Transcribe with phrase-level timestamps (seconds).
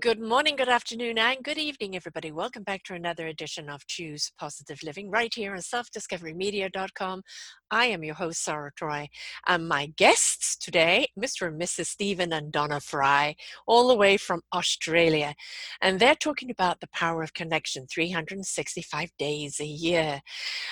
[0.00, 2.32] Good morning, good afternoon, and good evening, everybody.
[2.32, 7.22] Welcome back to another edition of Choose Positive Living right here on selfdiscoverymedia.com.
[7.70, 9.08] I am your host, Sarah Troy,
[9.46, 11.48] and my guests today, Mr.
[11.48, 11.86] and Mrs.
[11.86, 15.34] Stephen and Donna Fry, all the way from Australia.
[15.82, 20.22] And they're talking about the power of connection 365 days a year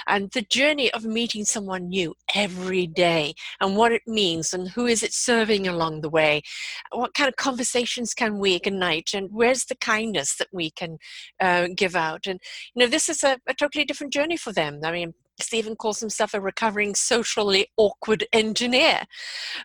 [0.06, 4.86] and the journey of meeting someone new every day and what it means and who
[4.86, 6.40] is it serving along the way.
[6.92, 9.01] What kind of conversations can we ignite?
[9.14, 10.98] And where's the kindness that we can
[11.40, 12.40] uh, give out and
[12.74, 16.00] you know this is a, a totally different journey for them i mean Stephen calls
[16.00, 19.02] himself a recovering socially awkward engineer.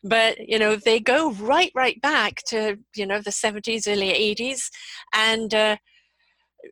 [0.03, 4.69] But, you know, they go right, right back to, you know, the 70s, early 80s
[5.13, 5.77] and uh,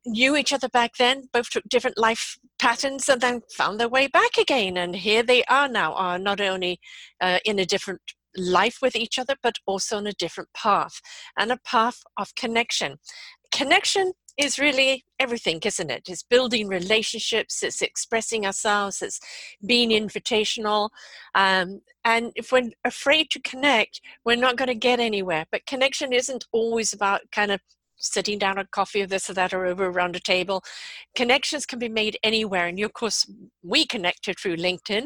[0.06, 4.08] knew each other back then, both took different life patterns and then found their way
[4.08, 4.78] back again.
[4.78, 6.80] And here they are now, are not only
[7.22, 8.02] uh, in a different
[8.38, 11.02] life with each other, but also on a different path
[11.38, 12.97] and a path of connection.
[13.52, 16.03] Connection is really everything, isn't it?
[16.09, 19.19] It's building relationships, it's expressing ourselves, it's
[19.66, 20.89] being invitational.
[21.36, 25.45] Um, and if we're afraid to connect, we're not going to get anywhere.
[25.52, 27.61] But connection isn't always about kind of
[27.97, 30.61] sitting down on coffee or this or that or over around a table.
[31.16, 32.67] Connections can be made anywhere.
[32.67, 33.25] And of course,
[33.63, 35.06] we connected through LinkedIn,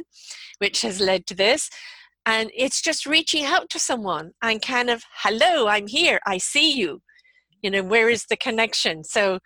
[0.57, 1.69] which has led to this.
[2.25, 6.71] And it's just reaching out to someone and kind of, hello, I'm here, I see
[6.71, 7.01] you.
[7.61, 9.03] You know, where is the connection?
[9.03, 9.39] So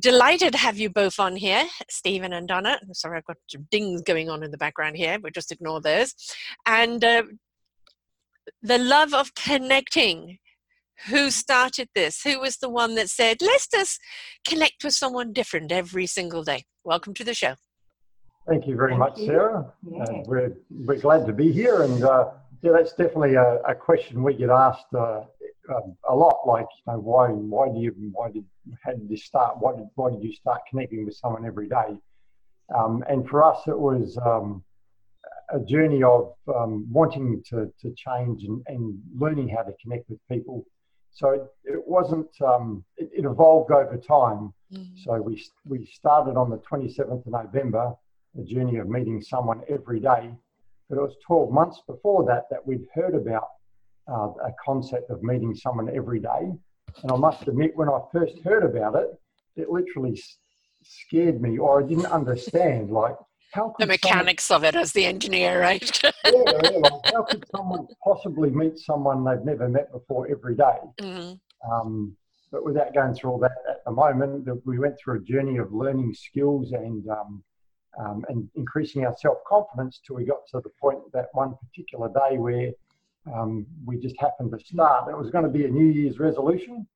[0.00, 2.80] delighted to have you both on here, Stephen and Donna.
[2.92, 6.14] Sorry, I've got some dings going on in the background here, but just ignore those.
[6.66, 7.24] And uh,
[8.62, 10.38] the love of connecting.
[11.08, 12.22] Who started this?
[12.22, 14.00] Who was the one that said, let's just
[14.48, 16.64] connect with someone different every single day?
[16.84, 17.56] Welcome to the show.
[18.46, 19.26] Thank you very Thank much, you.
[19.26, 19.72] Sarah.
[19.90, 20.02] Yeah.
[20.02, 21.82] Uh, we're, we're glad to be here.
[21.82, 22.30] And uh,
[22.62, 25.22] yeah, that's definitely a, a, question we get asked uh,
[25.74, 26.46] um, a lot.
[26.46, 28.44] Like, you know, why why do you why did
[28.84, 29.56] how did you start?
[29.58, 31.98] Why did why did you start connecting with someone every day?
[32.74, 34.62] Um, and for us, it was um,
[35.50, 40.18] a journey of um, wanting to, to change and, and learning how to connect with
[40.30, 40.66] people.
[41.12, 42.30] So it, it wasn't.
[42.40, 44.52] Um, it, it, evolved over time.
[44.72, 45.04] Mm.
[45.04, 47.94] So we we started on the 27th of November
[48.36, 50.30] the journey of meeting someone every day.
[50.88, 53.48] But it was 12 months before that that we'd heard about
[54.08, 56.52] uh, a concept of meeting someone every day.
[57.02, 59.08] And I must admit, when I first heard about it,
[59.56, 60.20] it literally
[60.82, 62.90] scared me, or I didn't understand.
[62.90, 63.16] Like,
[63.52, 66.02] how the mechanics someone, of it as the engineer, right?
[66.04, 70.78] yeah, yeah like, how could someone possibly meet someone they've never met before every day?
[71.00, 71.72] Mm-hmm.
[71.72, 72.16] Um,
[72.52, 75.72] but without going through all that at the moment, we went through a journey of
[75.72, 77.42] learning skills and um,
[77.98, 82.08] um, and increasing our self confidence till we got to the point that one particular
[82.08, 82.70] day where
[83.32, 85.10] um, we just happened to start.
[85.10, 86.86] It was going to be a New Year's resolution.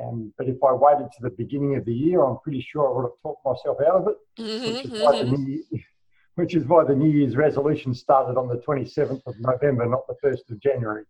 [0.00, 2.96] Um, but if I waited to the beginning of the year, I'm pretty sure I
[2.96, 5.44] would have talked myself out of it, mm-hmm, which, is mm-hmm.
[5.44, 5.64] New,
[6.36, 10.14] which is why the New Year's resolution started on the 27th of November, not the
[10.24, 11.04] 1st of January.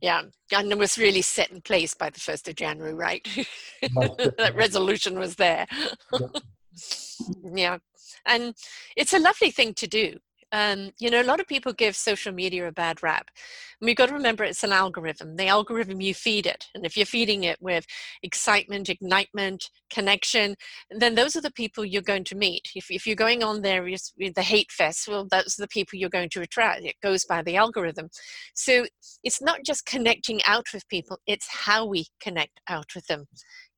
[0.00, 0.22] Yeah,
[0.52, 3.26] and it was really set in place by the 1st of January, right?
[3.82, 5.66] that resolution was there.
[7.44, 7.78] yeah
[8.26, 8.54] and
[8.96, 10.18] it's a lovely thing to do
[10.52, 13.28] um, you know, a lot of people give social media a bad rap.
[13.80, 15.36] We've got to remember it's an algorithm.
[15.36, 16.66] The algorithm, you feed it.
[16.74, 17.84] And if you're feeding it with
[18.22, 20.56] excitement, ignitement, connection,
[20.90, 22.70] then those are the people you're going to meet.
[22.74, 25.98] If, if you're going on there with the hate fest, well, those are the people
[25.98, 26.84] you're going to attract.
[26.84, 28.08] It goes by the algorithm.
[28.54, 28.86] So
[29.24, 33.26] it's not just connecting out with people, it's how we connect out with them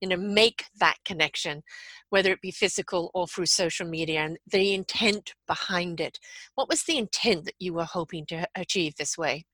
[0.01, 1.63] you know make that connection
[2.11, 6.19] whether it be physical or through social media and the intent behind it.
[6.55, 9.45] What was the intent that you were hoping to achieve this way?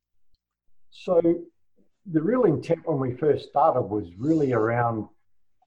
[0.91, 1.21] So
[2.07, 5.09] the real intent when we first started was really around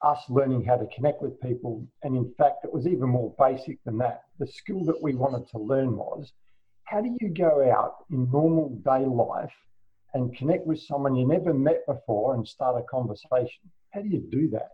[0.02, 3.82] us learning how to connect with people and in fact it was even more basic
[3.84, 4.22] than that.
[4.38, 6.32] The skill that we wanted to learn was
[6.84, 9.52] how do you go out in normal day life
[10.14, 14.22] and connect with someone you never met before and start a conversation how do you
[14.30, 14.70] do that?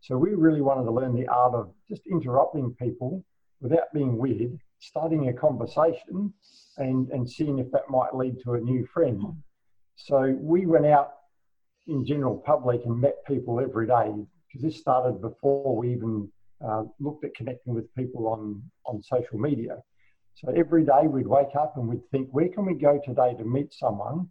[0.00, 3.24] So we really wanted to learn the art of just interrupting people
[3.60, 6.32] without being weird, starting a conversation
[6.78, 9.22] and, and seeing if that might lead to a new friend.
[9.96, 11.12] So we went out
[11.86, 14.10] in general public and met people every day,
[14.46, 16.30] because this started before we even
[16.64, 19.76] uh, looked at connecting with people on, on social media.
[20.34, 23.44] So every day we'd wake up and we'd think, where can we go today to
[23.44, 24.28] meet someone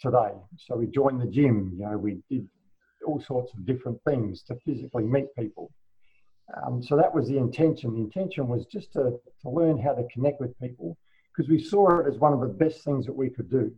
[0.00, 0.32] today?
[0.58, 2.48] So we joined the gym, you know, we did
[3.06, 5.70] all sorts of different things to physically meet people.
[6.66, 7.94] Um, so that was the intention.
[7.94, 10.96] The intention was just to, to learn how to connect with people
[11.34, 13.72] because we saw it as one of the best things that we could do.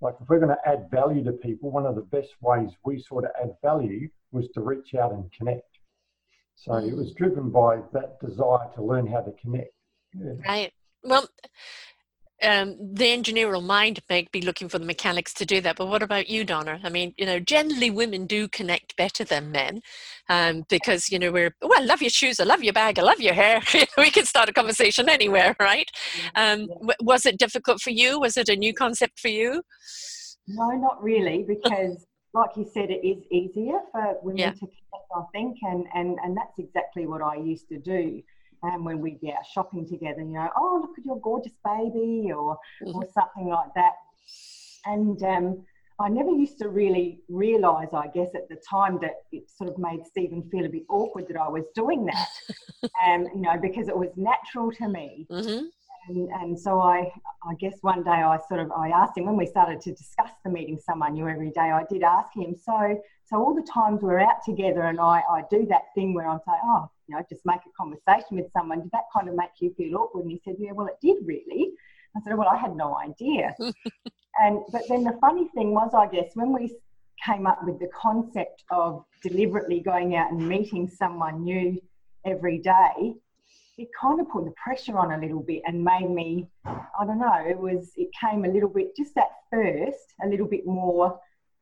[0.00, 3.00] Like if we're going to add value to people, one of the best ways we
[3.00, 5.78] saw to add value was to reach out and connect.
[6.54, 9.72] So it was driven by that desire to learn how to connect.
[10.14, 10.32] Yeah.
[10.46, 10.72] Right.
[11.02, 11.28] Well,
[12.42, 15.76] um, the engineer mind may be looking for the mechanics to do that.
[15.76, 16.80] But what about you, Donna?
[16.84, 19.80] I mean, you know, generally women do connect better than men
[20.28, 23.02] um, because, you know, we're, well, I love your shoes, I love your bag, I
[23.02, 23.60] love your hair.
[23.98, 25.88] we can start a conversation anywhere, right?
[26.34, 26.68] Um,
[27.00, 28.20] was it difficult for you?
[28.20, 29.62] Was it a new concept for you?
[30.46, 34.50] No, not really, because like you said, it is easier for women yeah.
[34.52, 38.22] to connect, I think, and, and, and that's exactly what I used to do
[38.66, 42.32] um, when we'd be out shopping together, you know, oh, look at your gorgeous baby
[42.32, 42.96] or, mm-hmm.
[42.96, 43.92] or something like that.
[44.84, 45.64] And um,
[45.98, 49.78] I never used to really realise, I guess, at the time that it sort of
[49.78, 52.28] made Stephen feel a bit awkward that I was doing that,
[53.06, 55.26] um, you know, because it was natural to me.
[55.30, 55.66] Mm-hmm.
[56.08, 57.10] And, and so I,
[57.48, 60.30] I guess one day I sort of I asked him when we started to discuss
[60.44, 61.72] the meeting someone new every day.
[61.72, 62.54] I did ask him.
[62.62, 66.28] So so all the times we're out together and I, I do that thing where
[66.28, 68.80] I'm saying, oh, you know, just make a conversation with someone.
[68.82, 70.22] Did that kind of make you feel awkward?
[70.22, 71.72] And he said, yeah, well, it did really.
[72.16, 73.54] I said, well, I had no idea.
[74.40, 76.74] and but then the funny thing was, I guess, when we
[77.24, 81.80] came up with the concept of deliberately going out and meeting someone new
[82.24, 83.14] every day,
[83.78, 87.18] it kind of put the pressure on a little bit and made me, I don't
[87.18, 91.20] know, it was, it came a little bit, just at first, a little bit more,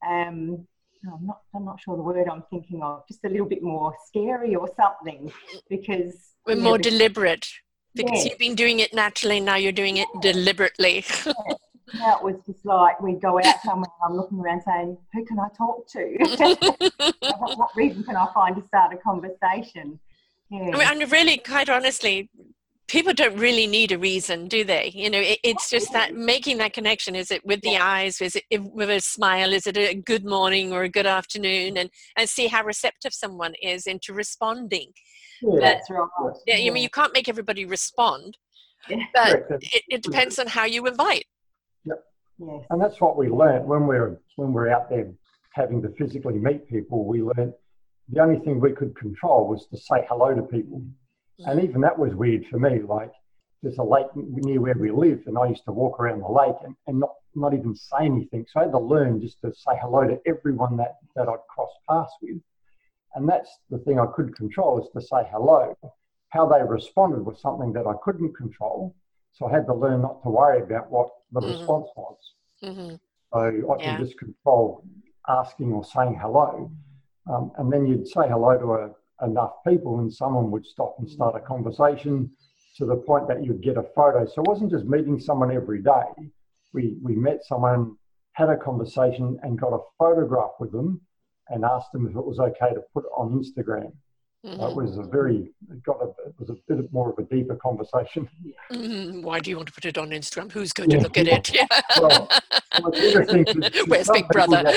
[0.08, 0.66] um,
[1.12, 3.94] I'm not, I'm not sure the word I'm thinking of, just a little bit more
[4.06, 5.32] scary or something
[5.68, 6.14] because.
[6.46, 7.46] We're more deliberate
[7.94, 8.24] because yes.
[8.26, 11.04] you've been doing it naturally, now you're doing it deliberately.
[11.26, 11.32] yeah.
[11.94, 15.24] Now it was just like we'd go out somewhere and I'm looking around saying, who
[15.24, 16.16] can I talk to?
[16.18, 20.00] what, what reason can I find to start a conversation?
[20.50, 20.70] Yeah.
[20.74, 22.30] I mean, and really, quite honestly,
[22.88, 24.90] people don't really need a reason, do they?
[24.94, 27.14] You know, it, it's just that making that connection.
[27.14, 28.20] Is it with the eyes?
[28.20, 29.52] Is it with a smile?
[29.52, 31.76] Is it a good morning or a good afternoon?
[31.76, 34.92] And and see how receptive someone is into responding.
[35.42, 36.08] Yeah, that's right.
[36.46, 38.36] Yeah, I mean, you can't make everybody respond,
[38.88, 41.26] but it, it depends on how you invite.
[41.84, 42.04] Yep.
[42.38, 42.58] Yeah.
[42.70, 45.12] And that's what we learned when we're when we're out there
[45.52, 47.04] having to physically meet people.
[47.04, 47.54] We learned
[48.08, 50.82] the only thing we could control was to say hello to people.
[51.38, 52.80] And even that was weird for me.
[52.80, 53.12] Like,
[53.62, 56.56] there's a lake near where we live, and I used to walk around the lake
[56.64, 58.46] and, and not, not even say anything.
[58.52, 61.70] So I had to learn just to say hello to everyone that, that I'd cross
[61.88, 62.40] paths with.
[63.14, 65.76] And that's the thing I could control is to say hello.
[66.28, 68.94] How they responded was something that I couldn't control.
[69.32, 71.58] So I had to learn not to worry about what the mm-hmm.
[71.58, 72.18] response was.
[72.62, 72.94] Mm-hmm.
[73.32, 73.96] So I yeah.
[73.96, 74.84] can just control
[75.28, 76.70] asking or saying hello.
[77.30, 78.90] Um, and then you'd say hello to a,
[79.22, 82.30] enough people, and someone would stop and start a conversation
[82.76, 84.26] to the point that you'd get a photo.
[84.26, 86.30] So it wasn't just meeting someone every day.
[86.72, 87.96] We, we met someone,
[88.32, 91.00] had a conversation, and got a photograph with them
[91.48, 93.92] and asked them if it was okay to put it on Instagram.
[94.44, 94.62] Mm-hmm.
[94.62, 97.56] it was a very it got a it was a bit more of a deeper
[97.56, 98.28] conversation.
[98.72, 99.22] Mm-hmm.
[99.22, 100.50] Why do you want to put it on Instagram?
[100.50, 100.96] Who's going yeah.
[100.98, 101.54] to look at it?
[101.54, 101.66] Yeah.
[102.00, 102.28] well,
[102.80, 102.92] well,
[103.86, 104.64] Where's Big Brother?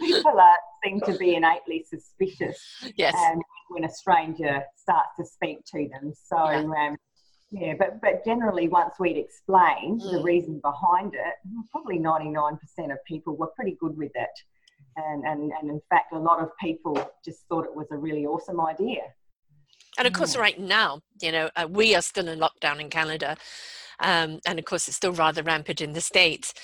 [0.00, 2.58] people are, seem to be innately suspicious
[2.96, 3.14] yes.
[3.14, 6.12] um, when a stranger starts to speak to them.
[6.26, 6.96] So, yeah, um,
[7.50, 10.12] yeah but, but generally, once we'd explained mm.
[10.12, 11.34] the reason behind it,
[11.70, 12.58] probably 99%
[12.90, 14.30] of people were pretty good with it.
[14.96, 18.26] And, and, and in fact, a lot of people just thought it was a really
[18.26, 19.02] awesome idea.
[19.98, 20.40] And of course, mm.
[20.40, 23.36] right now, you know, uh, we are still in lockdown in Canada.
[24.00, 26.54] Um, and of course, it's still rather rampant in the States.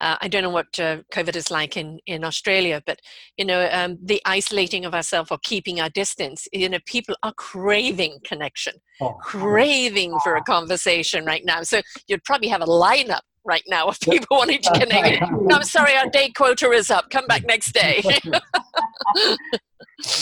[0.00, 3.00] Uh, I don't know what uh, COVID is like in, in Australia, but
[3.36, 6.48] you know, um, the isolating of ourselves or keeping our distance.
[6.52, 9.12] You know, people are craving connection, oh.
[9.20, 11.62] craving for a conversation right now.
[11.62, 15.30] So you'd probably have a lineup right now of people wanting to connect.
[15.32, 17.10] no, I'm sorry, our day quota is up.
[17.10, 18.02] Come back next day.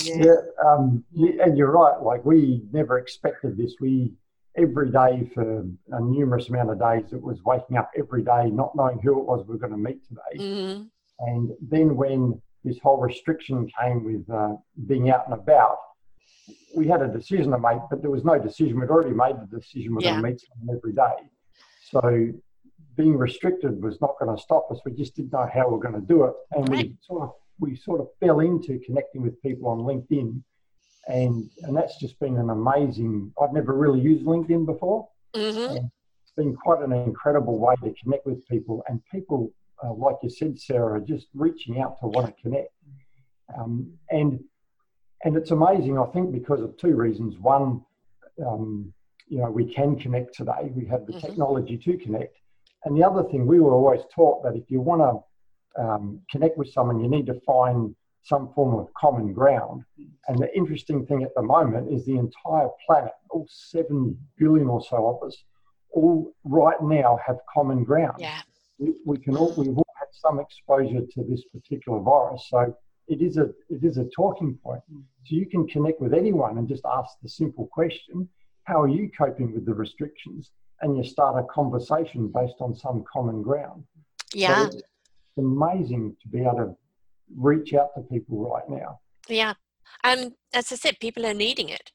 [0.02, 2.02] yeah, um, and you're right.
[2.02, 3.76] Like we never expected this.
[3.80, 4.12] We
[4.58, 7.12] every day for a numerous amount of days.
[7.12, 9.78] It was waking up every day, not knowing who it was we were going to
[9.78, 10.44] meet today.
[10.44, 10.82] Mm-hmm.
[11.20, 15.78] And then when this whole restriction came with uh, being out and about,
[16.76, 18.80] we had a decision to make, but there was no decision.
[18.80, 20.12] We'd already made the decision we're yeah.
[20.12, 21.28] going to meet someone every day.
[21.90, 22.32] So
[22.96, 24.80] being restricted was not going to stop us.
[24.84, 26.34] We just didn't know how we are going to do it.
[26.52, 26.86] And right.
[26.86, 30.42] we sort of we sort of fell into connecting with people on LinkedIn,
[31.08, 33.32] and and that's just been an amazing.
[33.40, 35.08] I've never really used LinkedIn before.
[35.34, 35.76] Mm-hmm.
[35.76, 39.50] It's been quite an incredible way to connect with people, and people,
[39.82, 42.72] uh, like you said, Sarah, are just reaching out to want to connect.
[43.58, 44.38] Um, and
[45.24, 47.38] and it's amazing, I think, because of two reasons.
[47.38, 47.82] One,
[48.46, 48.92] um,
[49.26, 50.70] you know, we can connect today.
[50.74, 51.26] We have the mm-hmm.
[51.26, 52.36] technology to connect.
[52.84, 56.56] And the other thing, we were always taught that if you want to um, connect
[56.56, 57.94] with someone, you need to find
[58.28, 59.82] some form of common ground.
[60.28, 64.82] And the interesting thing at the moment is the entire planet, all seven billion or
[64.82, 65.36] so of us,
[65.92, 68.16] all right now have common ground.
[68.18, 68.40] Yeah.
[68.78, 72.76] We, we can all we've all had some exposure to this particular virus, so
[73.08, 74.82] it is a it is a talking point.
[74.90, 78.28] So you can connect with anyone and just ask the simple question:
[78.64, 80.52] How are you coping with the restrictions?
[80.80, 83.82] And you start a conversation based on some common ground.
[84.32, 84.68] Yeah.
[84.68, 86.76] So it's amazing to be able to
[87.36, 89.00] reach out to people right now.
[89.28, 89.54] Yeah.
[90.04, 91.90] And as I said, people are needing it.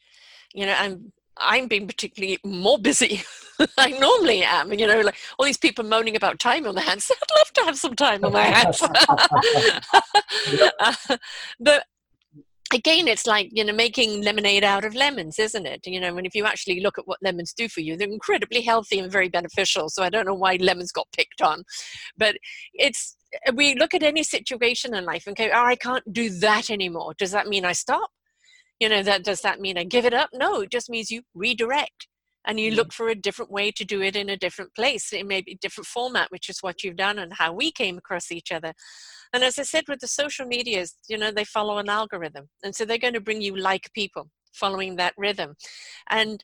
[0.54, 3.24] You know, I'm I'm being particularly more busy
[3.60, 4.74] than I normally am.
[4.74, 7.12] You know, like all these people moaning about time on their hands.
[7.22, 8.82] I'd love to have some time on my hands.
[10.80, 11.18] uh,
[11.60, 11.86] but
[12.74, 15.86] again, it's like, you know, making lemonade out of lemons, isn't it?
[15.86, 18.62] You know, when if you actually look at what lemons do for you, they're incredibly
[18.62, 19.90] healthy and very beneficial.
[19.90, 21.64] So I don't know why lemons got picked on.
[22.18, 22.38] But
[22.74, 23.16] it's,
[23.54, 27.14] we look at any situation in life and go, oh, I can't do that anymore.
[27.18, 28.10] Does that mean I stop?
[28.84, 30.30] you know that does that mean i give it up?
[30.34, 32.08] No it just means you redirect
[32.46, 32.76] and you mm.
[32.76, 35.58] look for a different way to do it in a different place it may be
[35.62, 38.74] different format which is what you've done and how we came across each other.
[39.32, 42.76] And as i said with the social medias you know they follow an algorithm and
[42.76, 45.56] so they're going to bring you like people following that rhythm.
[46.10, 46.44] And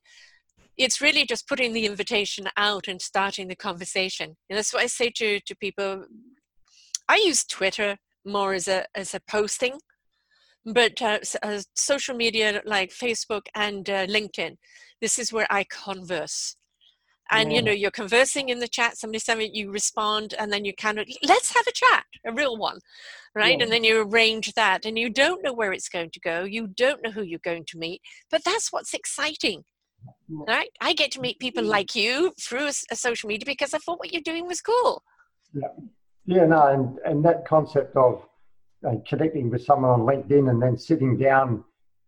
[0.77, 4.38] it's really just putting the invitation out and starting the conversation.
[4.50, 6.05] And that's what i say to to people
[7.10, 9.78] i use twitter more as a as a posting
[10.66, 14.58] but uh, uh, social media like Facebook and uh, LinkedIn,
[15.01, 16.56] this is where I converse.
[17.32, 17.58] And yeah.
[17.58, 18.98] you know, you're conversing in the chat.
[18.98, 22.58] Somebody something you respond, and then you kind of let's have a chat, a real
[22.58, 22.80] one,
[23.36, 23.58] right?
[23.58, 23.63] Yeah.
[23.63, 26.44] And then you arrange that, and you don't know where it's going to go.
[26.44, 28.01] You don't know who you're going to meet,
[28.32, 29.63] but that's what's exciting,
[30.28, 30.72] right?
[30.82, 34.00] I get to meet people like you through a, a social media because I thought
[34.00, 35.04] what you're doing was cool.
[35.54, 35.68] Yeah,
[36.29, 38.24] yeah, no, and and that concept of
[38.88, 41.63] uh, connecting with someone on LinkedIn and then sitting down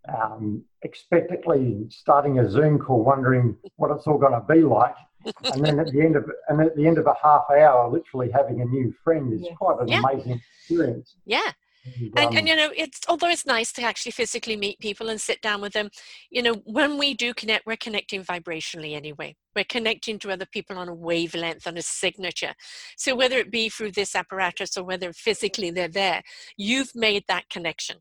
[0.07, 4.95] um, expectantly starting a Zoom call, wondering what it's all going to be like,
[5.43, 8.29] and then at the end of and at the end of a half hour, literally
[8.31, 9.55] having a new friend is yeah.
[9.55, 9.99] quite an yeah.
[9.99, 11.15] amazing experience.
[11.25, 11.51] Yeah,
[11.85, 15.19] and, and, and, you know it's although it's nice to actually physically meet people and
[15.19, 15.89] sit down with them
[16.29, 20.77] you know when we do connect we're connecting vibrationally anyway we're connecting to other people
[20.77, 22.53] on a wavelength on a signature
[22.97, 26.21] so whether it be through this apparatus or whether physically they're there
[26.57, 27.97] you've made that connection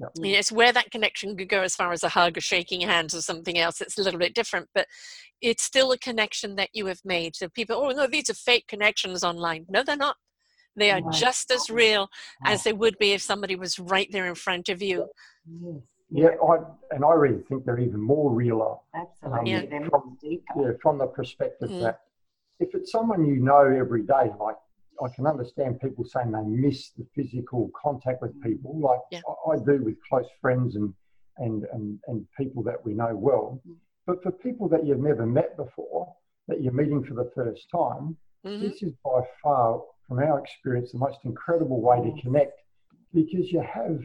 [0.00, 0.10] Yep.
[0.16, 2.82] You know, it's where that connection could go as far as a hug or shaking
[2.82, 3.80] hands or something else.
[3.80, 4.86] It's a little bit different, but
[5.40, 7.34] it's still a connection that you have made.
[7.34, 9.66] So people, oh no, these are fake connections online.
[9.68, 10.16] No, they're not.
[10.78, 12.10] They are just as real
[12.44, 15.08] as they would be if somebody was right there in front of you.
[16.10, 16.56] Yeah, I,
[16.94, 18.76] and I really think they're even more realer.
[18.94, 19.54] Absolutely.
[19.54, 19.88] Um, yeah.
[19.88, 21.82] From, yeah, from the perspective mm.
[21.82, 22.00] that
[22.60, 24.56] if it's someone you know every day, like
[25.02, 29.20] I can understand people saying they miss the physical contact with people, like yeah.
[29.28, 30.92] I, I, do with close friends and,
[31.36, 33.60] and, and, and people that we know well.
[33.68, 33.76] Mm.
[34.06, 36.12] But for people that you've never met before,
[36.48, 38.62] that you're meeting for the first time, mm-hmm.
[38.62, 42.60] this is by far from our experience, the most incredible way to connect
[43.14, 44.00] because you have,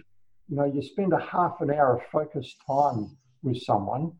[0.48, 4.12] you know, you spend a half an hour of focused time with someone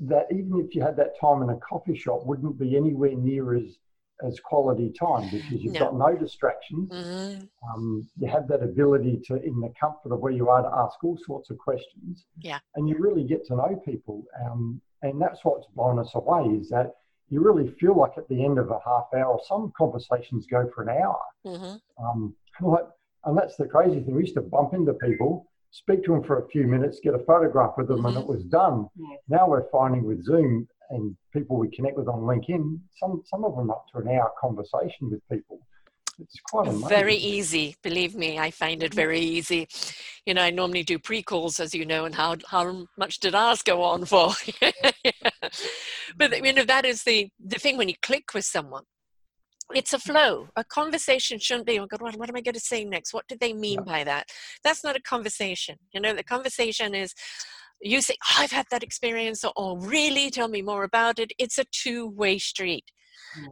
[0.00, 3.56] that even if you had that time in a coffee shop wouldn't be anywhere near
[3.56, 3.78] as
[4.24, 5.80] as quality time because you've no.
[5.80, 6.90] got no distractions.
[6.90, 7.44] Mm-hmm.
[7.68, 11.02] Um, you have that ability to, in the comfort of where you are, to ask
[11.04, 12.24] all sorts of questions.
[12.40, 12.58] Yeah.
[12.76, 14.24] And you really get to know people.
[14.42, 16.92] Um, and that's what's blown us away is that
[17.28, 20.82] you really feel like at the end of a half hour, some conversations go for
[20.82, 21.18] an hour.
[21.46, 22.04] Mm-hmm.
[22.04, 22.34] Um,
[23.24, 24.14] and that's the crazy thing.
[24.14, 27.18] We used to bump into people, speak to them for a few minutes, get a
[27.20, 28.06] photograph with them, mm-hmm.
[28.06, 28.86] and it was done.
[28.96, 29.16] Yeah.
[29.28, 33.56] Now we're finding with Zoom and people we connect with on LinkedIn, some some of
[33.56, 35.60] them up to an hour conversation with people
[36.18, 36.88] it's quite amazing.
[36.88, 39.68] very easy believe me i find it very easy
[40.24, 43.62] you know i normally do pre-calls as you know and how how much did ours
[43.62, 44.32] go on for
[46.16, 48.84] but you know that is the the thing when you click with someone
[49.74, 50.48] it's a flow.
[50.54, 53.12] A conversation shouldn't be, oh God, what, what am I going to say next?
[53.12, 53.92] What do they mean yeah.
[53.92, 54.28] by that?
[54.62, 55.76] That's not a conversation.
[55.92, 57.14] You know, the conversation is,
[57.80, 61.32] you say, oh, I've had that experience, or oh, really, tell me more about it.
[61.36, 62.84] It's a two way street.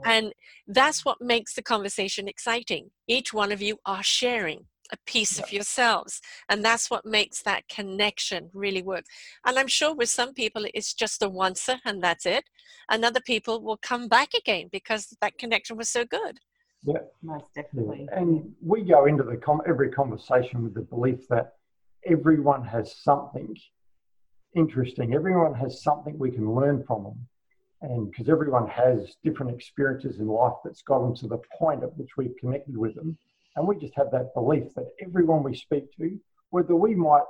[0.05, 0.33] And
[0.67, 2.91] that's what makes the conversation exciting.
[3.07, 4.67] Each one of you are sharing.
[4.93, 9.05] A piece of yourselves and that's what makes that connection really work.
[9.45, 12.45] And i'm sure with some people it's just a once and that's it
[12.89, 16.39] and other people will come back again because that connection was so good.
[16.85, 16.99] Yeah.
[17.23, 18.07] Most definitely.
[18.13, 21.55] And we go into the com- every conversation with the belief that
[22.07, 23.57] everyone has something
[24.55, 25.15] interesting.
[25.15, 27.27] Everyone has something we can learn from them
[27.85, 31.97] and because everyone has different experiences in life that's got them to the point at
[31.97, 33.17] which we've connected with them
[33.57, 36.19] and we just have that belief that everyone we speak to,
[36.51, 37.25] whether we might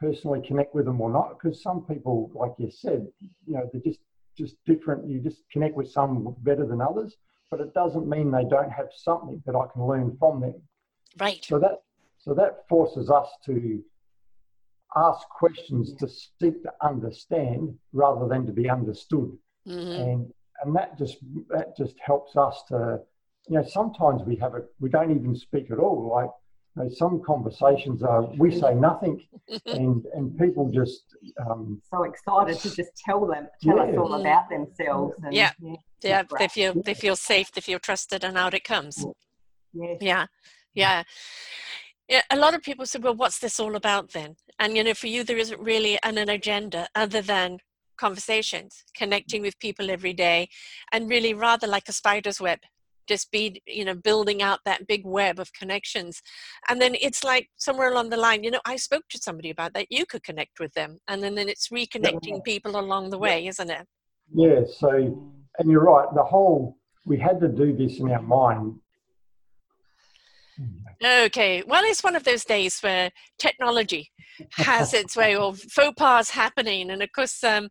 [0.00, 3.82] personally connect with them or not, because some people, like you said, you know, they're
[3.82, 4.00] just
[4.36, 5.08] just different.
[5.08, 7.16] You just connect with some better than others,
[7.50, 10.60] but it doesn't mean they don't have something that I can learn from them.
[11.18, 11.44] Right.
[11.44, 11.82] So that
[12.18, 13.82] so that forces us to
[14.96, 19.36] ask questions to seek to understand rather than to be understood.
[19.68, 20.02] Mm-hmm.
[20.02, 20.32] And
[20.62, 21.18] and that just
[21.50, 23.00] that just helps us to
[23.48, 26.10] you know, sometimes we have it, we don't even speak at all.
[26.10, 26.30] Like
[26.76, 29.22] you know, some conversations are, we say nothing,
[29.66, 31.02] and and people just
[31.46, 33.82] um, so excited to just tell them, tell yeah.
[33.84, 35.14] us all about themselves.
[35.22, 38.64] And, yeah, yeah, yeah they feel they feel safe, they feel trusted, and out it
[38.64, 39.04] comes.
[39.72, 40.26] Yeah, yeah,
[40.74, 41.02] yeah.
[42.06, 44.92] Yeah, a lot of people say, "Well, what's this all about then?" And you know,
[44.92, 47.58] for you, there isn't really an, an agenda other than
[47.96, 50.48] conversations, connecting with people every day,
[50.92, 52.58] and really rather like a spider's web
[53.06, 56.22] just be you know building out that big web of connections.
[56.68, 59.72] And then it's like somewhere along the line you know i spoke to somebody about
[59.74, 62.44] that you could connect with them and then, then it's reconnecting yeah.
[62.44, 63.86] people along the way isn't it?
[64.34, 64.90] Yeah so
[65.58, 68.74] and you're right the whole we had to do this in our mind.
[71.04, 74.10] Okay, well, it's one of those days where technology
[74.52, 77.68] has its way or faux pas happening, and of course, um,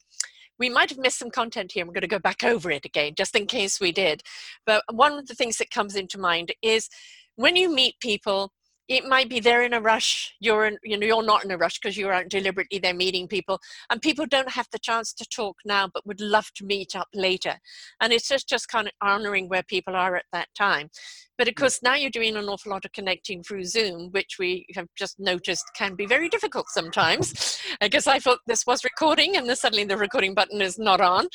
[0.60, 1.84] we might have missed some content here.
[1.84, 4.24] I'm going to go back over it again, just in case we did.
[4.66, 6.90] But one of the things that comes into mind is
[7.36, 8.52] when you meet people
[8.88, 11.58] it might be they're in a rush you're in, you know you're not in a
[11.58, 15.26] rush because you're out deliberately they're meeting people and people don't have the chance to
[15.26, 17.56] talk now but would love to meet up later
[18.02, 20.90] and it's just just kind of honoring where people are at that time.
[21.38, 24.66] But of course now you're doing an awful lot of connecting through zoom which we
[24.76, 27.60] have just noticed can be very difficult sometimes.
[27.82, 31.28] Because i thought this was recording and then suddenly the recording button is not on.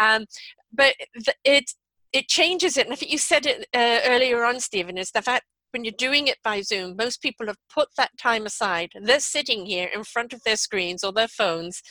[0.00, 0.26] Um,
[0.72, 0.94] but
[1.44, 1.64] it
[2.12, 5.22] it changes it and i think you said it uh, earlier on stephen is the
[5.22, 5.44] fact
[5.76, 8.92] when you're doing it by Zoom, most people have put that time aside.
[8.98, 11.82] They're sitting here in front of their screens or their phones,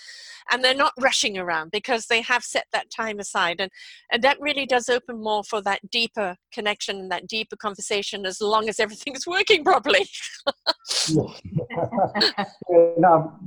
[0.52, 3.62] and they're not rushing around because they have set that time aside.
[3.62, 3.69] And,
[4.12, 8.41] and that really does open more for that deeper connection and that deeper conversation as
[8.41, 10.08] long as everything's working properly.
[11.10, 11.28] yeah,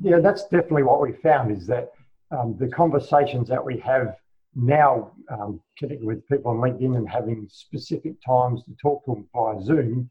[0.04, 1.90] yeah, that's definitely what we found is that
[2.30, 4.14] um, the conversations that we have
[4.54, 9.26] now um, connecting with people on LinkedIn and having specific times to talk to them
[9.34, 10.08] via Zoom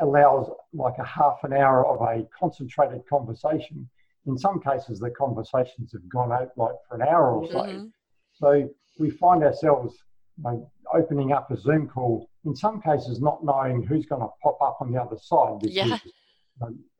[0.00, 3.88] allows like a half an hour of a concentrated conversation.
[4.26, 7.60] In some cases, the conversations have gone out like for an hour or so.
[7.60, 7.86] Mm-hmm.
[8.34, 9.96] So we find ourselves
[10.36, 14.28] you know, opening up a Zoom call, in some cases, not knowing who's going to
[14.42, 15.60] pop up on the other side.
[15.60, 15.98] Because, yeah.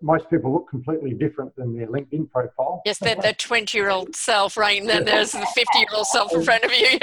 [0.00, 2.80] Most people look completely different than their LinkedIn profile.
[2.86, 4.80] Yes, their, their 20 year old self, right?
[4.80, 6.98] And then there's the 50 year old self in front of you.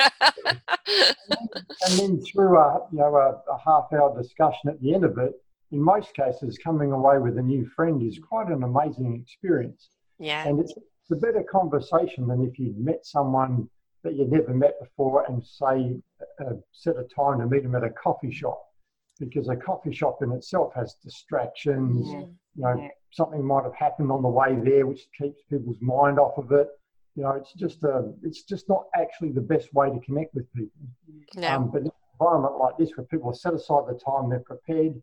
[0.88, 5.18] and then through a, you know, a, a half hour discussion at the end of
[5.18, 5.34] it,
[5.76, 9.90] in most cases, coming away with a new friend is quite an amazing experience.
[10.20, 10.48] Yeah.
[10.48, 13.70] And it's, it's a better conversation than if you'd met someone
[14.04, 15.98] that you'd never met before and say,
[16.40, 18.62] uh, set a time to meet them at a coffee shop.
[19.20, 22.08] Because a coffee shop in itself has distractions.
[22.10, 22.20] Yeah.
[22.56, 22.88] You know, yeah.
[23.12, 26.70] something might have happened on the way there, which keeps people's mind off of it.
[27.16, 30.52] You know, it's just a, it's just not actually the best way to connect with
[30.54, 30.82] people.
[31.36, 31.50] No.
[31.50, 35.02] Um, but in an environment like this, where people set aside the time, they're prepared,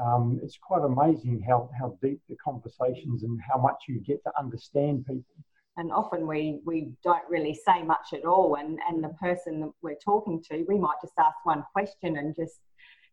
[0.00, 4.32] um, it's quite amazing how, how deep the conversations and how much you get to
[4.38, 5.34] understand people.
[5.76, 8.56] And often we, we don't really say much at all.
[8.56, 12.34] And, and the person that we're talking to, we might just ask one question and
[12.34, 12.60] just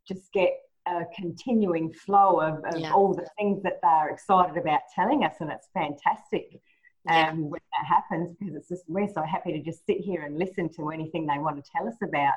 [0.08, 0.54] just get
[0.88, 2.91] a continuing flow of, of yeah.
[2.91, 5.36] all the things that they're excited about telling us.
[5.39, 6.60] And it's fantastic
[7.06, 7.30] yeah.
[7.30, 10.38] um, when that happens because it's just we're so happy to just sit here and
[10.38, 12.34] listen to anything they want to tell us about.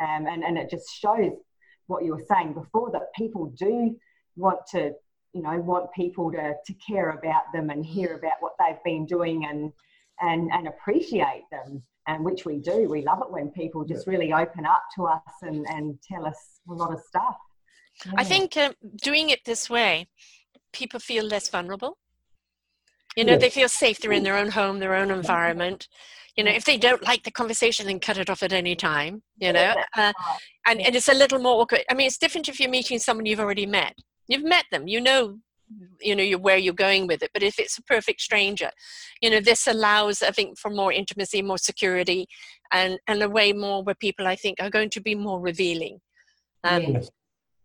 [0.00, 1.32] Um, and, and it just shows
[1.86, 3.96] what you were saying before that people do
[4.36, 4.92] want to
[5.32, 9.04] you know want people to to care about them and hear about what they've been
[9.06, 9.72] doing and
[10.20, 12.88] and and appreciate them and which we do.
[12.88, 16.60] We love it when people just really open up to us and and tell us
[16.68, 17.36] a lot of stuff.
[18.16, 20.08] I think um, doing it this way
[20.72, 21.98] people feel less vulnerable.
[23.16, 23.42] You know yes.
[23.42, 25.88] they feel safe they're in their own home their own environment.
[26.36, 29.22] You know if they don't like the conversation then cut it off at any time
[29.38, 29.74] you know?
[29.96, 30.12] uh,
[30.66, 31.84] and, and it's a little more awkward.
[31.90, 33.94] I mean it's different if you're meeting someone you've already met.
[34.28, 34.88] You've met them.
[34.88, 35.38] You know
[36.00, 37.30] you know you where you're going with it.
[37.32, 38.70] But if it's a perfect stranger
[39.20, 42.26] you know this allows i think for more intimacy more security
[42.72, 46.00] and and a way more where people i think are going to be more revealing.
[46.62, 47.10] Um, yes.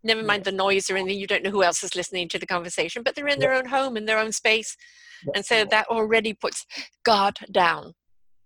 [0.04, 1.20] never mind the noise or anything.
[1.20, 3.66] You don't know who else is listening to the conversation but they're in their own
[3.66, 4.76] home in their own space.
[5.36, 6.66] And so that already puts
[7.04, 7.94] god down.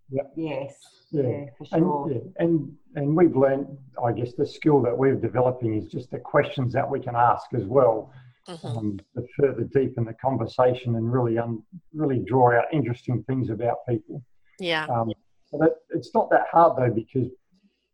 [0.10, 0.24] Yeah.
[0.36, 0.74] yes
[1.14, 2.08] yeah, yeah for sure.
[2.10, 2.44] And, yeah.
[2.44, 6.74] and and we've learned, I guess, the skill that we're developing is just the questions
[6.74, 8.12] that we can ask as well,
[8.48, 8.68] mm-hmm.
[8.68, 13.78] um, to further deepen the conversation and really um, really draw out interesting things about
[13.88, 14.24] people.
[14.60, 14.86] Yeah.
[14.86, 15.12] Um,
[15.50, 17.30] so that it's not that hard though because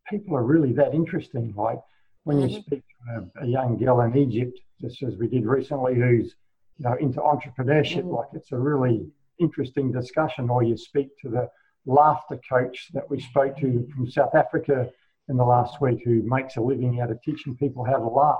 [0.08, 1.54] people are really that interesting.
[1.56, 1.78] Like
[2.24, 2.48] when mm-hmm.
[2.48, 6.34] you speak to a, a, young girl in Egypt, just as we did recently, who's
[6.78, 8.14] you know into entrepreneurship, mm-hmm.
[8.14, 9.06] like it's a really
[9.38, 10.50] interesting discussion.
[10.50, 11.48] Or you speak to the
[11.86, 14.90] laughter coach that we spoke to from South Africa
[15.28, 18.38] in the last week who makes a living out of teaching people how to laugh.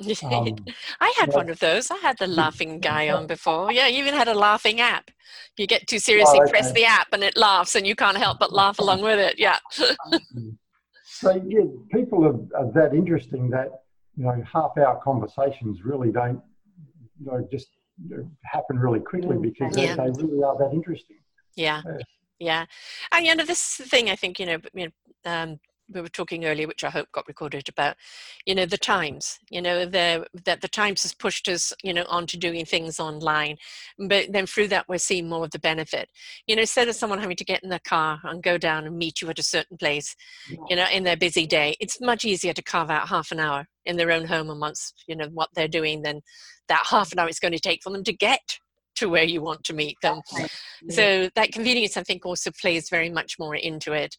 [0.22, 0.54] Um,
[1.00, 1.90] I had one of those.
[1.90, 3.72] I had the laughing guy on before.
[3.72, 5.10] Yeah, you even had a laughing app.
[5.56, 6.50] You get too serious, oh, okay.
[6.52, 9.40] press the app and it laughs, and you can't help but laugh along with it.
[9.40, 9.58] Yeah.
[11.04, 13.70] so yeah, people are, are, that interesting that
[14.16, 16.40] you know half-hour conversations really don't
[17.18, 17.66] you know just
[18.44, 19.96] happen really quickly mm, because yeah.
[19.96, 21.18] they, they, really are that interesting.
[21.56, 21.82] Yeah.
[21.84, 22.04] yeah
[22.38, 22.66] yeah.
[23.12, 25.58] And you know this thing i think you know, you know um,
[25.92, 27.96] we were talking earlier which i hope got recorded about
[28.44, 32.04] you know the times you know the that the times has pushed us you know
[32.08, 33.56] onto doing things online
[34.06, 36.08] but then through that we're seeing more of the benefit.
[36.46, 38.96] You know instead of someone having to get in the car and go down and
[38.96, 40.14] meet you at a certain place
[40.68, 43.66] you know in their busy day it's much easier to carve out half an hour
[43.86, 46.20] in their own home amongst you know what they're doing than
[46.68, 48.58] that half an hour it's going to take for them to get
[48.98, 50.20] to where you want to meet them.
[50.36, 50.46] Yeah.
[50.90, 54.14] So that convenience, I think, also plays very much more into it.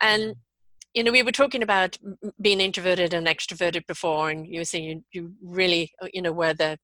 [0.00, 0.40] And mm-hmm.
[0.94, 1.98] you know, we were talking about
[2.40, 6.32] being introverted and extroverted before, and you were saying you, you really, uh, you know,
[6.32, 6.78] were the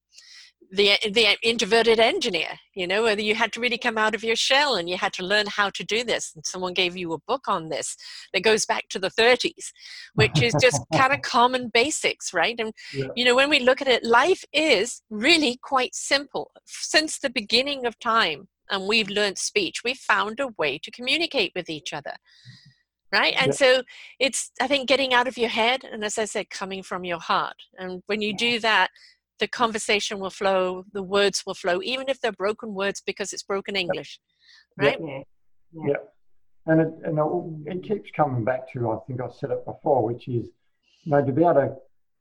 [0.73, 4.35] the the introverted engineer you know whether you had to really come out of your
[4.35, 7.19] shell and you had to learn how to do this and someone gave you a
[7.29, 7.95] book on this
[8.33, 9.71] that goes back to the 30s
[10.15, 12.57] which is just kind of common basics right?
[12.59, 13.09] And yeah.
[13.15, 16.51] you know when we look at it life is really quite simple.
[16.65, 21.53] Since the beginning of time and we've learned speech we've found a way to communicate
[21.55, 22.15] with each other
[23.13, 23.35] right?
[23.37, 23.53] And yeah.
[23.53, 23.83] so
[24.19, 27.21] it's i think getting out of your head and as i said coming from your
[27.21, 27.57] heart.
[27.79, 28.89] And when you do that
[29.43, 33.43] the conversation will flow, the words will flow, even if they're broken words because it's
[33.43, 34.21] broken English,
[34.79, 34.97] right?
[35.01, 35.23] Yeah,
[35.73, 35.83] yeah.
[35.89, 36.03] yeah.
[36.67, 40.05] and it, and it, it, keeps coming back to I think I said it before,
[40.05, 40.47] which is
[41.03, 41.75] you know to be able to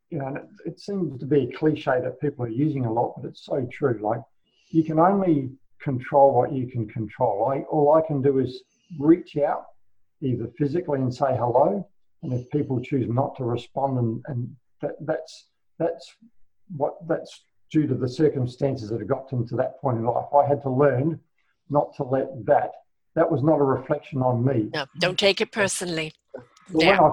[0.09, 3.13] you know it, it seems to be a cliche that people are using a lot,
[3.15, 3.99] but it's so true.
[4.01, 4.21] Like
[4.71, 7.51] you can only control what you can control.
[7.53, 8.63] I, all I can do is
[8.97, 9.65] reach out
[10.23, 11.87] either physically and say hello,
[12.23, 16.15] and if people choose not to respond, and, and that, that's that's
[16.75, 20.25] what that's due to the circumstances that have got them to that point in life.
[20.35, 21.19] I had to learn
[21.69, 22.71] not to let that.
[23.15, 24.69] That was not a reflection on me.
[24.73, 26.13] No, don't take it personally.
[26.71, 27.11] When, I,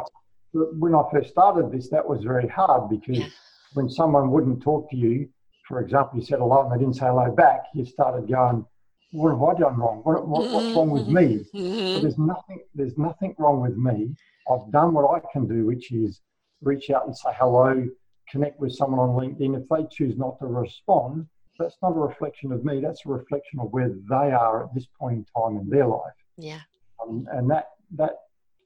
[0.53, 3.29] when I first started this, that was very hard because yeah.
[3.75, 5.29] when someone wouldn't talk to you,
[5.67, 8.65] for example, you said hello and they didn't say hello back, you started going,
[9.13, 10.01] "What have I done wrong?
[10.03, 12.01] What, what, what's wrong with me?" Mm-hmm.
[12.03, 12.61] there's nothing.
[12.75, 14.17] There's nothing wrong with me.
[14.51, 16.21] I've done what I can do, which is
[16.63, 17.87] reach out and say hello,
[18.31, 21.27] connect with someone on LinkedIn, if they choose not to respond,
[21.59, 22.81] that's not a reflection of me.
[22.81, 26.13] That's a reflection of where they are at this point in time in their life.
[26.37, 26.61] Yeah.
[27.03, 28.13] Um, and that that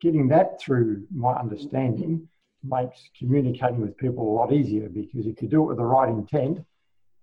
[0.01, 2.29] getting that through my understanding
[2.64, 6.09] makes communicating with people a lot easier because if you do it with the right
[6.09, 6.64] intent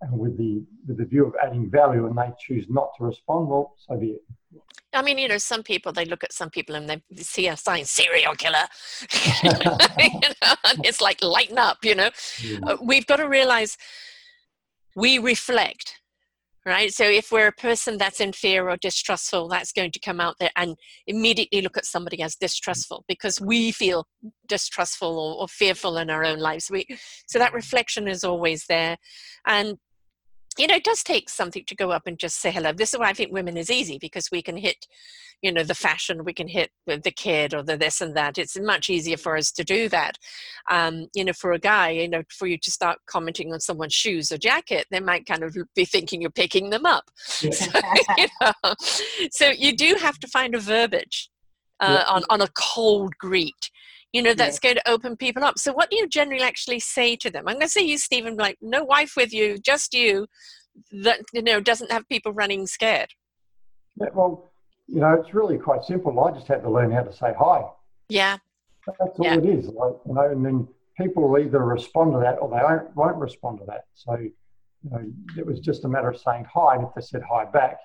[0.00, 3.48] and with the with the view of adding value and they choose not to respond,
[3.48, 4.22] well, so be it.
[4.92, 7.56] I mean, you know, some people they look at some people and they see a
[7.56, 8.66] sign serial killer.
[9.42, 9.78] you know,
[10.64, 11.78] and it's like lighten up.
[11.84, 12.10] You know,
[12.42, 12.58] yeah.
[12.66, 13.76] uh, we've got to realize
[14.96, 16.00] we reflect,
[16.66, 16.92] right?
[16.92, 20.36] So if we're a person that's in fear or distrustful, that's going to come out
[20.40, 24.06] there and immediately look at somebody as distrustful because we feel
[24.48, 26.70] distrustful or, or fearful in our own lives.
[26.70, 26.86] We
[27.28, 28.96] so that reflection is always there,
[29.46, 29.78] and
[30.60, 32.72] you know, it does take something to go up and just say hello.
[32.72, 34.86] This is why I think women is easy because we can hit,
[35.40, 38.36] you know, the fashion, we can hit with the kid or the this and that.
[38.36, 40.18] It's much easier for us to do that.
[40.70, 43.94] Um, you know, for a guy, you know, for you to start commenting on someone's
[43.94, 47.10] shoes or jacket, they might kind of be thinking you're picking them up.
[47.42, 47.50] Yeah.
[47.52, 47.70] So,
[48.18, 48.74] you know,
[49.30, 51.30] so you do have to find a verbiage
[51.80, 52.12] uh, yeah.
[52.12, 53.70] on, on a cold greet
[54.12, 54.68] you know that's yeah.
[54.68, 55.58] going to open people up.
[55.58, 57.46] So what do you generally actually say to them?
[57.46, 60.26] I'm going to say you stephen like no wife with you just you
[60.92, 63.10] that you know doesn't have people running scared.
[63.96, 64.52] Yeah, well
[64.86, 66.18] you know it's really quite simple.
[66.20, 67.62] I just had to learn how to say hi.
[68.08, 68.38] Yeah.
[68.86, 72.36] That's all it is like you know and then people will either respond to that
[72.40, 73.84] or they won't respond to that.
[73.94, 74.16] So
[74.82, 77.44] you know, it was just a matter of saying hi, and if they said hi
[77.44, 77.78] back,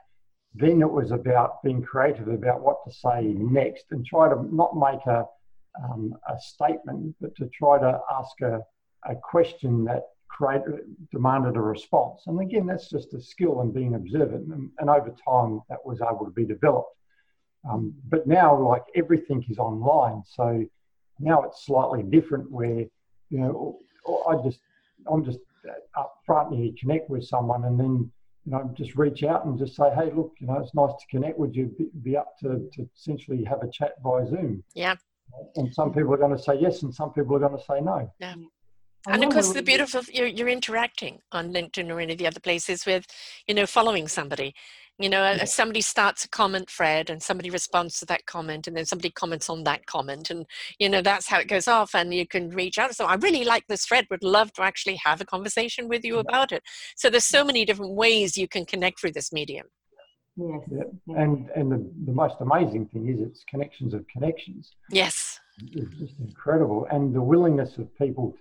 [0.53, 4.75] then it was about being creative about what to say next and try to not
[4.75, 5.25] make a,
[5.83, 8.61] um, a statement, but to try to ask a,
[9.09, 10.79] a question that created,
[11.11, 12.23] demanded a response.
[12.27, 14.47] And again, that's just a skill and being observant.
[14.53, 16.95] And, and over time, that was able to be developed.
[17.69, 20.63] Um, but now, like everything is online, so
[21.19, 22.51] now it's slightly different.
[22.51, 22.85] Where
[23.29, 23.79] you know,
[24.27, 24.59] I just
[25.11, 25.39] I'm just
[25.97, 28.11] up front and you connect with someone, and then
[28.45, 31.07] you know just reach out and just say, hey, look, you know, it's nice to
[31.09, 31.39] connect.
[31.39, 34.63] Would you be, be up to, to essentially have a chat via Zoom?
[34.75, 34.95] Yeah.
[35.55, 37.81] And some people are going to say yes, and some people are going to say
[37.81, 38.11] no.
[38.19, 38.35] Yeah.
[39.07, 42.39] And of course, the beautiful you're, you're interacting on LinkedIn or any of the other
[42.39, 43.05] places with,
[43.47, 44.55] you know, following somebody.
[44.97, 45.43] You know, yeah.
[45.43, 49.49] somebody starts a comment Fred, and somebody responds to that comment, and then somebody comments
[49.49, 50.45] on that comment, and
[50.79, 51.93] you know that's how it goes off.
[51.93, 52.95] And you can reach out.
[52.95, 54.07] So I really like this Fred.
[54.09, 56.63] Would love to actually have a conversation with you about it.
[56.95, 59.67] So there's so many different ways you can connect through this medium.
[60.35, 60.61] Yes.
[60.69, 61.15] Yeah.
[61.15, 64.71] And and the, the most amazing thing is it's connections of connections.
[64.89, 65.39] Yes.
[65.71, 68.35] It's just incredible, and the willingness of people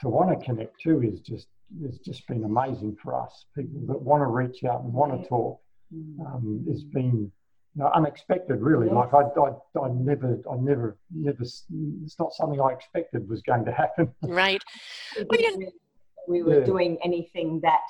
[0.00, 1.46] to want to connect too is just
[1.82, 3.46] has just been amazing for us.
[3.56, 5.60] People that want to reach out and want to talk
[5.94, 6.26] mm.
[6.26, 7.32] um, has been
[7.74, 8.86] you know, unexpected, really.
[8.86, 8.94] Yes.
[8.94, 11.42] Like I, I, I never, I never, never.
[11.42, 14.12] It's not something I expected was going to happen.
[14.22, 14.62] Right.
[16.28, 16.64] we were yeah.
[16.64, 17.86] doing anything that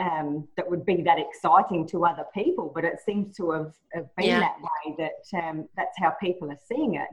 [0.00, 4.06] um, that would be that exciting to other people, but it seems to have, have
[4.16, 4.40] been yeah.
[4.40, 4.96] that way.
[4.98, 7.08] That um, that's how people are seeing it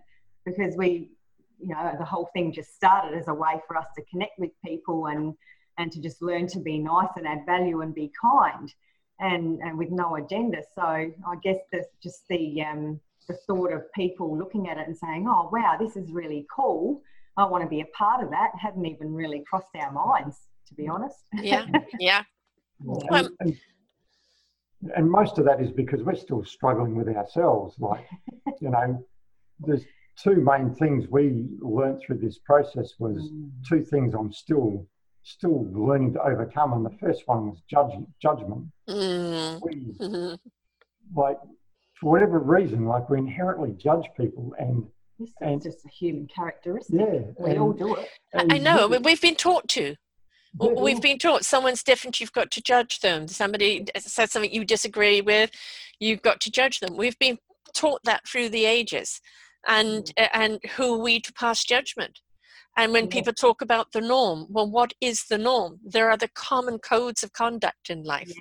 [0.45, 1.11] because we
[1.59, 4.51] you know the whole thing just started as a way for us to connect with
[4.65, 5.33] people and
[5.77, 8.73] and to just learn to be nice and add value and be kind
[9.19, 13.91] and and with no agenda so i guess that's just the um the thought of
[13.93, 17.01] people looking at it and saying oh wow this is really cool
[17.37, 20.75] i want to be a part of that hadn't even really crossed our minds to
[20.75, 21.65] be honest yeah
[21.99, 22.23] yeah
[23.11, 23.57] and, and,
[24.95, 28.05] and most of that is because we're still struggling with ourselves like
[28.61, 29.03] you know
[29.59, 29.83] there's
[30.21, 33.49] two main things we learned through this process was mm.
[33.67, 34.87] two things I'm still
[35.27, 38.65] still learning to overcome, and the first one was judge, judgment.
[38.89, 39.59] Mm.
[39.61, 40.35] We, mm-hmm.
[41.15, 41.37] Like
[41.99, 44.85] for whatever reason, like we inherently judge people, and
[45.19, 46.99] this and, just a human characteristic.
[46.99, 48.09] Yeah, we and, all do it.
[48.33, 48.87] I know.
[48.87, 49.95] We've been taught to.
[50.59, 50.83] Yeah, mm-hmm.
[50.83, 53.27] We've been taught someone's different, you've got to judge them.
[53.27, 55.51] Somebody uh, says something you disagree with,
[55.99, 56.97] you've got to judge them.
[56.97, 57.37] We've been
[57.73, 59.21] taught that through the ages
[59.67, 60.29] and mm.
[60.33, 62.19] and who are we to pass judgment
[62.75, 63.11] and when mm-hmm.
[63.11, 67.23] people talk about the norm well what is the norm there are the common codes
[67.23, 68.31] of conduct in life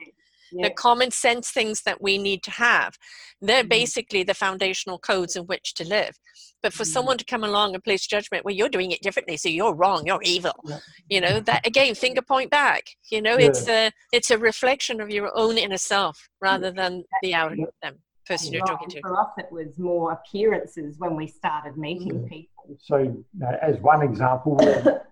[0.52, 2.96] the common sense things that we need to have
[3.40, 3.68] they're mm-hmm.
[3.68, 6.16] basically the foundational codes in which to live
[6.62, 6.92] but for mm-hmm.
[6.92, 10.06] someone to come along and place judgment well you're doing it differently so you're wrong
[10.06, 10.78] you're evil yeah.
[11.08, 13.46] you know that again finger point back you know yeah.
[13.46, 17.96] it's a it's a reflection of your own inner self rather than the outer them
[18.26, 19.00] person you're talking to?
[19.00, 22.28] For us, it was more appearances when we started meeting mm.
[22.28, 22.76] people.
[22.82, 23.24] So,
[23.62, 24.58] as one example,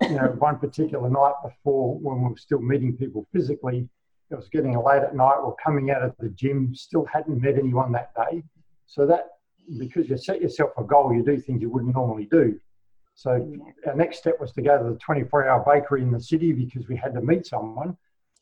[0.02, 3.88] you know, one particular night before when we were still meeting people physically,
[4.34, 5.36] it was getting late at night.
[5.42, 8.42] We're coming out of the gym, still hadn't met anyone that day.
[8.86, 9.28] So that
[9.78, 12.58] because you set yourself a goal, you do things you wouldn't normally do.
[13.14, 13.52] So
[13.86, 16.96] our next step was to go to the 24-hour bakery in the city because we
[16.96, 17.96] had to meet someone.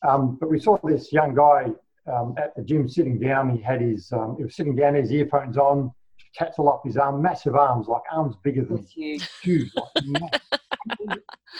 [0.06, 1.66] Um, but we saw this young guy
[2.12, 3.54] um, at the gym sitting down.
[3.56, 5.92] He had his, um, he was sitting down, his earphones on,
[6.58, 9.28] all up his arm, massive arms, like arms bigger than huge,
[9.76, 10.04] like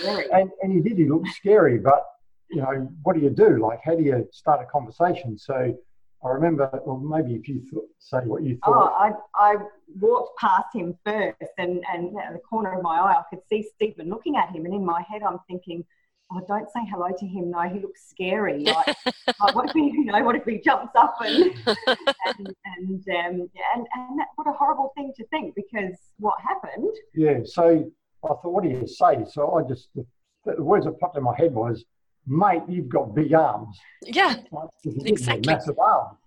[0.33, 2.05] and, and he did, he looked scary, but
[2.53, 3.59] you know, what do you do?
[3.59, 5.39] Like, how do you start a conversation?
[5.39, 5.77] So
[6.25, 8.95] I remember, well, maybe if you th- say what you thought.
[8.95, 9.57] Oh, I, I
[9.99, 13.67] walked past him first, and, and at the corner of my eye, I could see
[13.75, 14.65] Stephen looking at him.
[14.67, 15.85] And in my head, I'm thinking,
[16.31, 17.51] oh, don't say hello to him.
[17.51, 18.67] No, he looks scary.
[18.73, 18.97] Like,
[19.41, 21.55] like what if he, you know, what if he jumps up and
[21.87, 26.95] and and, um, and and that, what a horrible thing to think because what happened?
[27.15, 27.41] Yeah.
[27.45, 27.91] So
[28.25, 29.25] I thought, what do you say?
[29.31, 30.07] So I just the,
[30.45, 31.85] the words that popped in my head was,
[32.27, 33.79] mate, you've got big arms.
[34.03, 34.37] Yeah.
[34.85, 35.53] exactly.
[35.53, 36.19] Massive arms.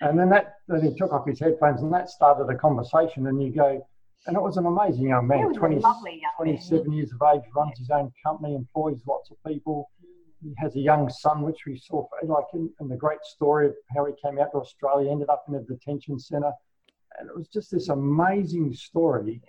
[0.00, 3.26] And then that then he took off his headphones and that started a conversation.
[3.26, 3.86] And you go,
[4.26, 5.80] and it was an amazing young man, 20,
[6.36, 9.88] 27 years of age, runs his own company, employs lots of people.
[10.42, 13.74] He has a young son, which we saw, like in, in the great story of
[13.94, 16.52] how he came out to Australia, ended up in a detention centre.
[17.18, 19.40] And it was just this amazing story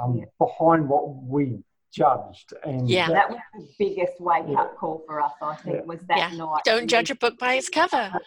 [0.00, 0.24] um, yeah.
[0.38, 1.58] behind what we
[1.92, 2.52] judged.
[2.64, 4.60] And yeah, that, that was the biggest wake yeah.
[4.60, 5.82] up call for us, I think, yeah.
[5.82, 6.36] was that yeah.
[6.36, 6.62] night.
[6.64, 8.18] Don't judge a book by its cover, uh,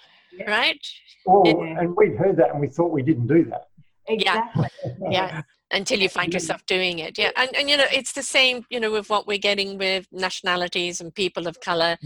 [0.48, 0.80] right?
[1.28, 3.70] Oh, well, and we'd heard that and we thought we didn't do that.
[4.08, 4.68] Exactly.
[5.02, 5.10] Yeah.
[5.10, 8.66] yeah until you find yourself doing it yeah and, and you know it's the same
[8.70, 11.98] you know with what we're getting with nationalities and people of color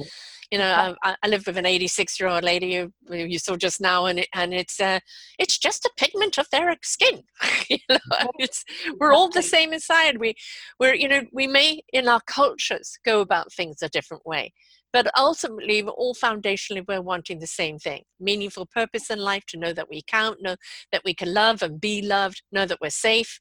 [0.51, 3.81] you know, I, I live with an 86 year old lady who you saw just
[3.81, 4.99] now, and it, and it's uh,
[5.37, 7.23] it's just a pigment of their skin.
[7.69, 7.97] you know,
[8.39, 8.63] it's
[8.99, 10.19] we're all the same inside.
[10.19, 10.35] We
[10.79, 14.53] we're you know we may in our cultures go about things a different way,
[14.97, 19.71] but ultimately, all foundationally, we're wanting the same thing meaningful purpose in life, to know
[19.71, 20.55] that we count, know
[20.91, 23.39] that we can love and be loved, know that we're safe,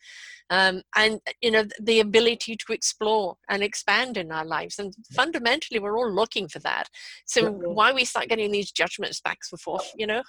[0.50, 4.78] um, and you know the ability to explore and expand in our lives.
[4.78, 6.90] And fundamentally, we're all looking for that.
[7.24, 10.22] So why we start getting these judgments back and forth, you know,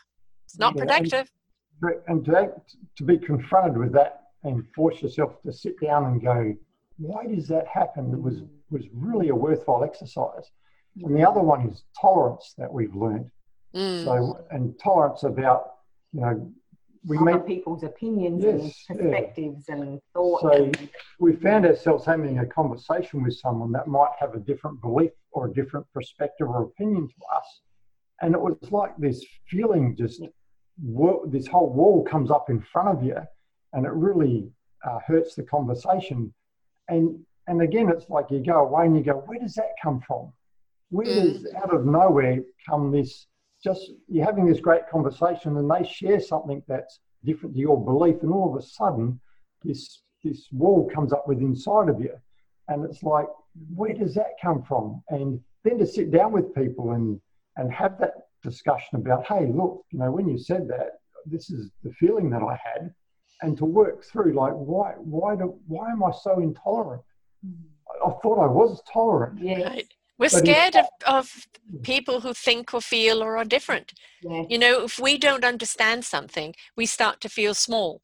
[0.45, 1.29] it's not yeah, productive.
[1.81, 2.53] And, and to,
[2.99, 6.53] to be confronted with that and force yourself to sit down and go,
[6.97, 8.13] why does that happen?
[8.13, 10.51] It was was really a worthwhile exercise.
[11.03, 13.29] And the other one is tolerance that we've learned.
[13.75, 14.03] Mm.
[14.03, 15.71] So, and tolerance about,
[16.13, 16.51] you know,
[17.05, 19.75] we Other meet people's opinions yes, and perspectives yeah.
[19.75, 20.41] and thoughts.
[20.41, 20.71] So
[21.19, 25.47] we found ourselves having a conversation with someone that might have a different belief or
[25.47, 27.62] a different perspective or opinion to us.
[28.21, 30.21] And it was like this feeling just,
[31.27, 33.17] this whole wall comes up in front of you
[33.73, 34.51] and it really
[34.83, 36.33] uh, hurts the conversation.
[36.89, 40.01] And, and again, it's like you go away and you go, where does that come
[40.05, 40.33] from?
[40.89, 41.56] Where does mm.
[41.56, 43.28] out of nowhere come this
[43.63, 48.21] just you're having this great conversation and they share something that's different to your belief
[48.21, 49.19] and all of a sudden
[49.63, 52.13] this this wall comes up with inside of you.
[52.67, 53.28] And it's like
[53.76, 55.02] where does that come from?
[55.10, 57.19] And then to sit down with people and
[57.58, 61.71] and have that discussion about hey look you know when you said that this is
[61.84, 62.93] the feeling that i had.
[63.41, 67.04] And to work through like why why do why am i so intolerant?
[67.45, 67.56] Mm.
[67.89, 69.39] i, I thought i was tolerant.
[69.41, 69.82] Yeah
[70.19, 70.32] right.
[70.34, 71.47] We're scared of, of
[71.84, 73.93] people who think or feel or are different.
[74.21, 74.43] Yeah.
[74.49, 78.01] You know, if we don't understand something, we start to feel small.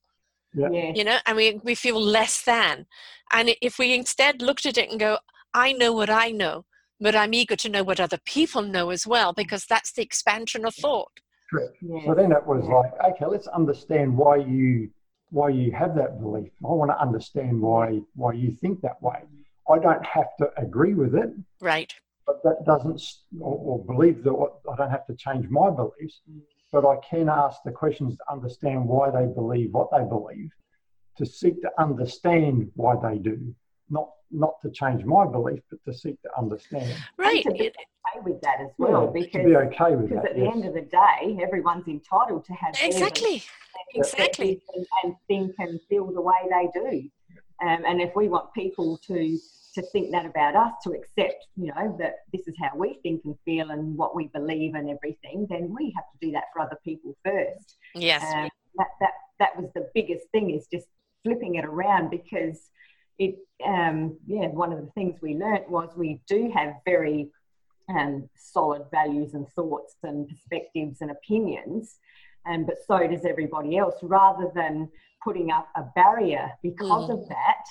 [0.54, 0.92] Yeah.
[0.94, 2.86] You know, and mean, we feel less than.
[3.32, 5.18] And if we instead looked at it and go,
[5.54, 6.66] I know what I know,
[7.00, 10.66] but I'm eager to know what other people know as well, because that's the expansion
[10.66, 11.12] of thought.
[11.50, 11.76] Correct.
[11.82, 12.06] Yeah.
[12.06, 14.90] So then it was like, okay, let's understand why you
[15.30, 16.52] why you have that belief.
[16.64, 19.24] I want to understand why why you think that way.
[19.68, 21.32] I don't have to agree with it.
[21.60, 21.94] Right
[22.26, 23.02] but that doesn't,
[23.40, 26.22] or, or believe that what, I don't have to change my beliefs,
[26.72, 30.50] but I can ask the questions to understand why they believe what they believe,
[31.18, 33.54] to seek to understand why they do,
[33.90, 36.92] not not to change my belief, but to seek to understand.
[37.18, 37.44] Right.
[37.44, 40.32] to be okay with that as well, yeah, because, to be okay with because that,
[40.32, 40.46] at yes.
[40.46, 43.44] the end of the day, everyone's entitled to have exactly,
[43.94, 47.10] exactly, and, and think and feel the way they do.
[47.62, 49.38] Um, and if we want people to
[49.74, 53.22] to think that about us, to accept, you know, that this is how we think
[53.26, 56.62] and feel and what we believe and everything, then we have to do that for
[56.62, 57.78] other people first.
[57.96, 58.24] Yes.
[58.24, 60.88] Um, that, that, that was the biggest thing is just
[61.24, 62.70] flipping it around because
[63.18, 67.30] it, um, yeah, one of the things we learnt was we do have very
[67.90, 71.98] um, solid values and thoughts and perspectives and opinions,
[72.46, 74.90] um, but so does everybody else, rather than
[75.24, 77.14] putting up a barrier because mm.
[77.14, 77.64] of that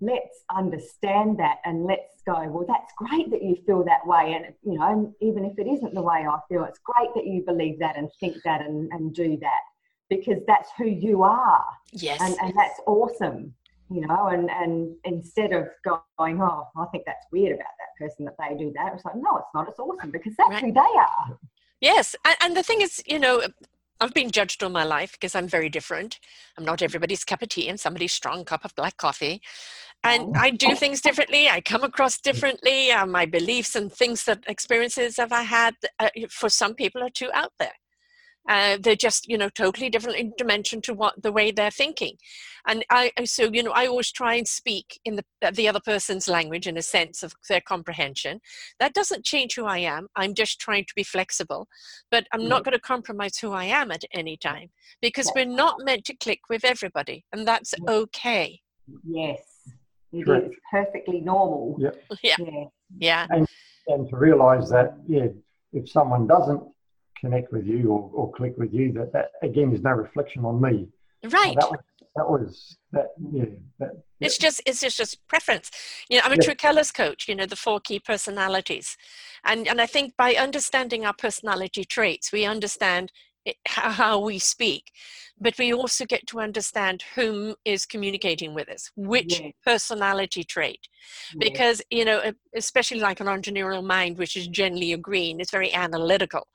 [0.00, 4.54] let's understand that and let's go well that's great that you feel that way and
[4.62, 7.78] you know even if it isn't the way i feel it's great that you believe
[7.78, 9.60] that and think that and, and do that
[10.08, 13.52] because that's who you are yes and, and that's awesome
[13.90, 18.24] you know and and instead of going oh i think that's weird about that person
[18.24, 20.64] that they do that it's like no it's not it's awesome because that's right.
[20.64, 21.38] who they are
[21.80, 23.42] yes and, and the thing is you know
[24.02, 26.20] I've been judged all my life because I'm very different.
[26.56, 29.42] I'm not everybody's cup of tea and somebody's strong cup of black coffee.
[30.02, 31.48] And I do things differently.
[31.48, 32.90] I come across differently.
[32.90, 37.10] Uh, my beliefs and things that experiences have I had uh, for some people are
[37.10, 37.74] too out there.
[38.48, 42.16] Uh, they're just you know totally different in dimension to what the way they're thinking.
[42.66, 45.80] And i so you know i always try and speak in the uh, the other
[45.84, 48.40] person's language in a sense of their comprehension.
[48.78, 50.08] That doesn't change who i am.
[50.16, 51.68] I'm just trying to be flexible.
[52.10, 54.70] But i'm not going to compromise who i am at any time
[55.02, 58.60] because we're not meant to click with everybody and that's okay.
[59.04, 59.49] Yes
[60.12, 60.46] it Correct.
[60.46, 62.02] is perfectly normal yep.
[62.22, 62.64] yeah yeah
[62.98, 63.46] yeah and,
[63.88, 65.26] and to realize that yeah
[65.72, 66.62] if someone doesn't
[67.20, 70.60] connect with you or, or click with you, that that again is no reflection on
[70.60, 70.88] me.
[71.22, 71.54] Right.
[71.60, 71.80] that, was,
[72.16, 73.08] that was that.
[73.30, 73.44] Yeah.
[73.78, 73.90] That,
[74.20, 75.70] it's just it's just just preference.
[76.08, 76.42] You know, I'm a yeah.
[76.42, 77.28] True Colors coach.
[77.28, 78.96] You know, the four key personalities,
[79.44, 83.12] and and I think by understanding our personality traits, we understand
[83.46, 84.90] Eh, how we speak
[85.40, 89.52] but we also get to understand whom is communicating with us which yes.
[89.64, 90.80] personality trait
[91.32, 91.38] yes.
[91.38, 92.20] because you know
[92.54, 96.46] especially like an entrepreneurial mind which is generally a green it's very analytical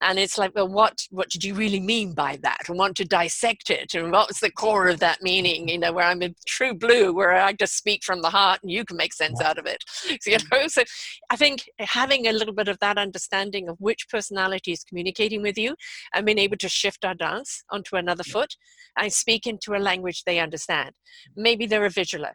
[0.00, 2.68] and it's like well what what did you really mean by that?
[2.68, 3.94] And want to dissect it?
[3.94, 5.68] And what's the core of that meaning?
[5.68, 8.70] You know where i'm a true blue where i just speak from the heart and
[8.70, 9.82] you can make sense out of it.
[10.20, 10.82] So, you know so
[11.30, 15.58] i think having a little bit of that understanding of which personality is communicating with
[15.58, 15.74] you
[16.14, 18.56] and being able to shift our dance onto another foot
[18.98, 20.92] and speak into a language they understand.
[21.36, 22.32] Maybe they're a visualer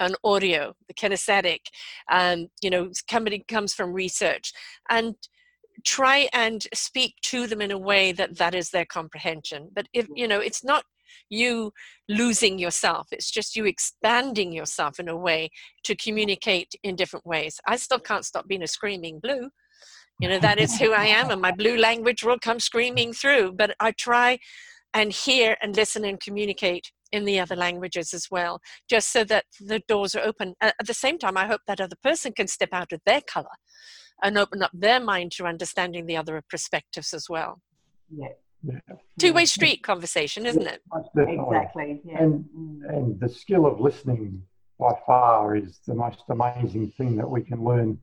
[0.00, 1.58] an audio, the kinesthetic,
[2.08, 4.52] um, you know, somebody comes from research.
[4.88, 5.16] And
[5.84, 9.68] try and speak to them in a way that that is their comprehension.
[9.74, 10.84] But if you know it's not
[11.30, 11.72] you
[12.08, 15.50] losing yourself it's just you expanding yourself in a way
[15.84, 17.60] to communicate in different ways.
[17.66, 19.50] I still can't stop being a screaming blue
[20.20, 23.52] you know that is who i am and my blue language will come screaming through
[23.52, 24.38] but i try
[24.94, 29.44] and hear and listen and communicate in the other languages as well just so that
[29.60, 32.70] the doors are open at the same time i hope that other person can step
[32.72, 33.56] out of their color
[34.22, 37.60] and open up their mind to understanding the other perspectives as well.
[38.14, 38.28] Yeah.
[38.62, 38.78] yeah.
[39.18, 40.80] Two-way street conversation, isn't it?
[41.16, 42.00] Exactly.
[42.04, 42.22] Yeah.
[42.22, 42.44] And
[42.88, 44.42] and the skill of listening
[44.78, 47.98] by far is the most amazing thing that we can learn.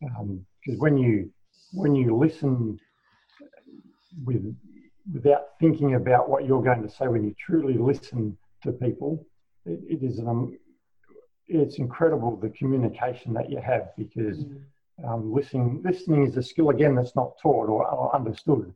[0.00, 1.30] Because um, when you
[1.72, 2.78] when you listen
[4.24, 4.54] with
[5.12, 9.26] without thinking about what you're going to say, when you truly listen to people,
[9.64, 10.58] it, it is an um,
[11.46, 14.38] it's incredible the communication that you have because.
[14.44, 14.60] Mm
[15.06, 18.72] um, listening listening is a skill again that's not taught or, or understood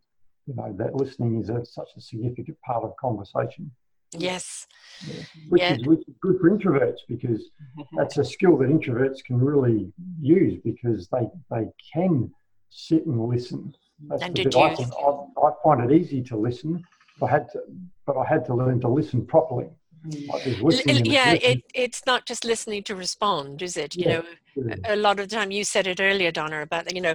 [0.47, 3.71] you know that listening is a, such a significant part of conversation
[4.17, 4.67] yes
[5.07, 5.23] yeah.
[5.49, 5.75] Which, yeah.
[5.75, 7.43] Is, which is good for introverts because
[7.97, 12.31] that's a skill that introverts can really use because they they can
[12.73, 13.75] sit and listen.
[14.09, 16.85] That's and the bit I, think, I, I find it easy to listen
[17.23, 17.61] I had to
[18.07, 19.69] but I had to learn to listen properly.
[20.29, 20.43] Like
[21.05, 23.95] yeah it, it's not just listening to respond is it?
[23.95, 24.23] You yeah.
[24.67, 27.15] know a lot of the time you said it earlier donna about you know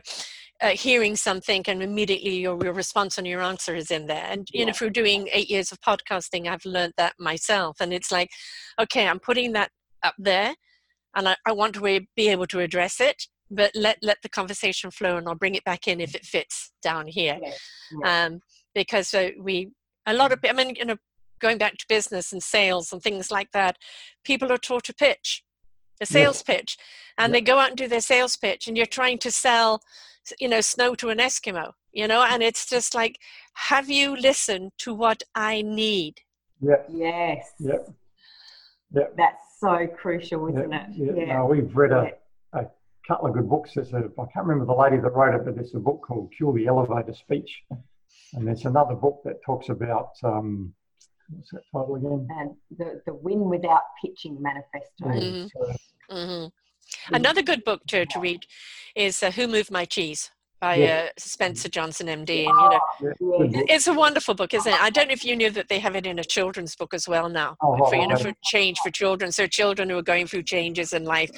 [0.61, 4.25] uh, hearing something and immediately your, your response and your answer is in there.
[4.27, 4.65] And you yeah.
[4.67, 7.77] know through doing eight years of podcasting i've learned that myself.
[7.81, 8.29] And it's like
[8.79, 9.71] okay i'm putting that
[10.03, 10.55] up there
[11.15, 14.91] and i, I want to be able to address it but let let the conversation
[14.91, 17.39] flow and i'll bring it back in if it fits down here.
[18.01, 18.25] Yeah.
[18.25, 18.39] um,
[18.75, 19.71] because uh, we
[20.05, 20.97] a lot of i mean you know
[21.39, 23.77] going back to business and sales and things like that
[24.23, 25.43] people are taught to pitch
[26.01, 26.77] a sales pitch
[27.17, 29.81] and they go out and do their sales pitch and you're trying to sell
[30.39, 33.17] you know snow to an eskimo you know and it's just like
[33.53, 36.15] have you listened to what i need?
[36.61, 37.51] Yeah yes.
[37.59, 37.73] Yeah
[38.93, 40.87] yeah that's so crucial isn't yeah.
[40.87, 40.95] it?
[40.95, 41.43] Yeah, yeah.
[41.43, 42.11] we've read a,
[42.53, 42.65] a
[43.07, 45.55] couple of good books there's a i can't remember the lady that wrote it but
[45.55, 47.63] there's a book called cue the elevator speech
[48.33, 50.73] and there's another book that talks about um,
[51.29, 52.27] what's that title again?
[52.29, 55.05] And the, the Win Without Pitching Manifesto.
[55.05, 56.15] Mm-hmm.
[56.15, 57.15] Mm-hmm.
[57.15, 58.45] Another good book to, to read
[58.95, 60.31] is uh, Who Moved My Cheese?
[60.59, 61.05] By yeah.
[61.05, 62.47] uh, Spencer Johnson, MD.
[62.47, 62.59] And
[62.99, 63.61] you know, yeah.
[63.67, 64.81] it's a wonderful book, isn't it?
[64.81, 67.07] I don't know if you knew that they have it in a children's book as
[67.07, 69.31] well now oh, for you know for change for children.
[69.31, 71.29] So children who are going through changes in life,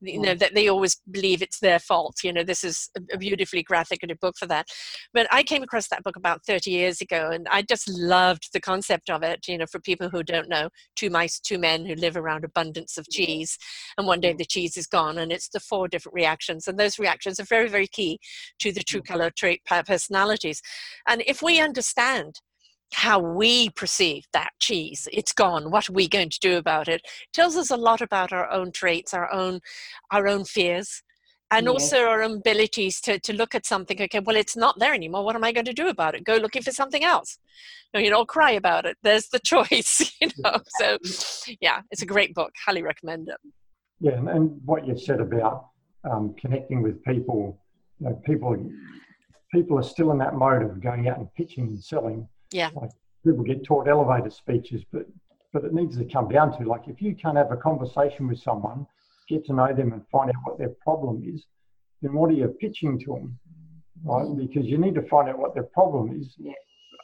[0.00, 2.16] you know, that they always believe it's their fault.
[2.22, 4.68] You know, this is a beautifully graphic and a book for that.
[5.12, 8.60] But I came across that book about 30 years ago, and I just loved the
[8.60, 9.46] concept of it.
[9.48, 12.96] You know, for people who don't know, two mice, two men who live around abundance
[12.96, 13.58] of cheese,
[13.96, 16.98] and one day the cheese is gone, and it's the four different reactions, and those
[16.98, 18.20] reactions are very, very key
[18.60, 20.62] to to the true color trait personalities.
[21.06, 22.40] And if we understand
[22.92, 27.02] how we perceive that cheese it's gone what are we going to do about it?
[27.32, 29.60] Tells us a lot about our own traits our own
[30.10, 31.02] our own fears
[31.50, 31.72] and yes.
[31.72, 35.36] also our abilities to, to look at something okay well it's not there anymore what
[35.36, 36.24] am i going to do about it?
[36.24, 37.38] Go looking for something else.
[37.92, 40.96] No you don't cry about it there's the choice you know so
[41.60, 43.36] yeah it's a great book highly recommend it.
[44.00, 45.68] Yeah and, and what you said about
[46.10, 47.60] um, connecting with people
[48.00, 48.56] you know, people
[49.52, 52.28] people are still in that mode of going out and pitching and selling.
[52.52, 52.70] Yeah.
[52.74, 52.90] Like
[53.24, 55.06] people get taught elevator speeches, but
[55.52, 58.38] but it needs to come down to like if you can't have a conversation with
[58.38, 58.86] someone,
[59.28, 61.46] get to know them and find out what their problem is,
[62.02, 63.38] then what are you pitching to them?
[64.04, 64.26] Right?
[64.26, 64.36] Mm.
[64.36, 66.34] Because you need to find out what their problem is.
[66.38, 66.52] Yeah.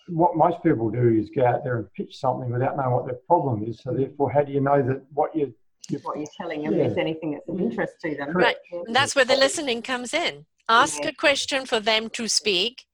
[0.09, 3.19] What most people do is go out there and pitch something without knowing what their
[3.27, 3.81] problem is.
[3.83, 5.55] So therefore, how do you know that what you
[6.03, 6.85] what you're telling them yeah.
[6.85, 8.37] is anything that's of interest to them?
[8.37, 8.57] Right.
[8.87, 12.85] And that's where the listening comes in ask a question for them to speak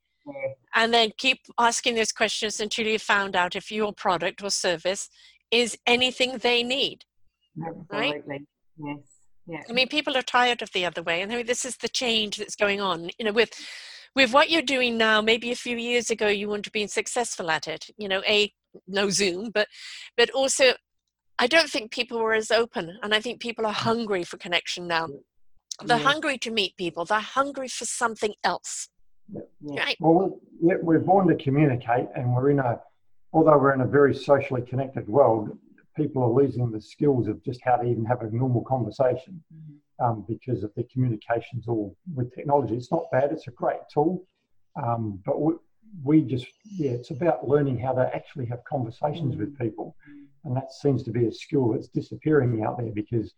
[0.74, 5.08] and then keep asking those questions until you found out if your product or service
[5.50, 7.04] is anything they need
[7.66, 7.98] Absolutely.
[7.98, 8.22] right
[8.76, 8.98] yes
[9.46, 9.62] yeah.
[9.68, 11.88] i mean people are tired of the other way and I mean, this is the
[11.88, 13.50] change that's going on you know with
[14.16, 17.50] with what you're doing now, maybe a few years ago you wouldn't have been successful
[17.50, 17.86] at it.
[17.96, 18.52] You know, a
[18.86, 19.68] no Zoom, but
[20.16, 20.74] but also
[21.38, 23.76] I don't think people were as open, and I think people are mm.
[23.76, 25.08] hungry for connection now.
[25.84, 26.06] They're yes.
[26.06, 27.04] hungry to meet people.
[27.04, 28.88] They're hungry for something else.
[29.32, 29.80] Yeah.
[29.80, 29.96] Right.
[30.00, 32.80] Well, yeah, we're born to communicate, and we're in a,
[33.32, 35.56] although we're in a very socially connected world,
[35.96, 40.04] people are losing the skills of just how to even have a normal conversation mm-hmm.
[40.04, 42.74] um, because of the communications all with technology.
[42.74, 44.24] It's not bad; it's a great tool,
[44.82, 45.54] um, but we,
[46.02, 49.40] we, just yeah, it's about learning how to actually have conversations mm-hmm.
[49.40, 49.96] with people,
[50.44, 53.32] and that seems to be a skill that's disappearing out there because.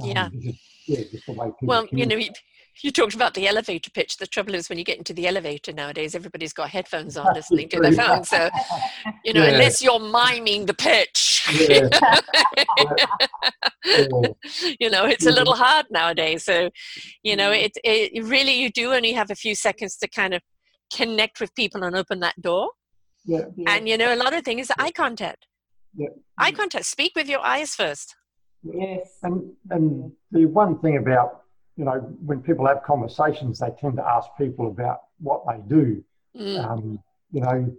[0.00, 0.28] Um, yeah.
[0.28, 1.28] Because, yeah, just
[1.62, 2.18] well, you know,
[2.82, 4.18] you talked about the elevator pitch.
[4.18, 7.68] The trouble is when you get into the elevator nowadays, everybody's got headphones on listening
[7.70, 8.24] to their phone.
[8.24, 8.50] So,
[9.24, 9.52] you know, yeah.
[9.52, 11.88] unless you're miming the pitch, yeah.
[14.80, 16.44] you know, it's a little hard nowadays.
[16.44, 16.70] So,
[17.22, 20.42] you know, it, it really, you do only have a few seconds to kind of
[20.94, 22.70] connect with people and open that door.
[23.24, 23.44] Yeah.
[23.66, 25.46] And, you know, a lot of things is eye contact.
[25.96, 26.08] Yeah.
[26.38, 26.84] Eye contact.
[26.84, 28.15] Speak with your eyes first.
[28.72, 29.18] Yes.
[29.22, 31.42] And, and the one thing about
[31.76, 36.02] you know, when people have conversations, they tend to ask people about what they do.
[36.34, 36.64] Mm.
[36.64, 36.98] Um,
[37.30, 37.76] you know,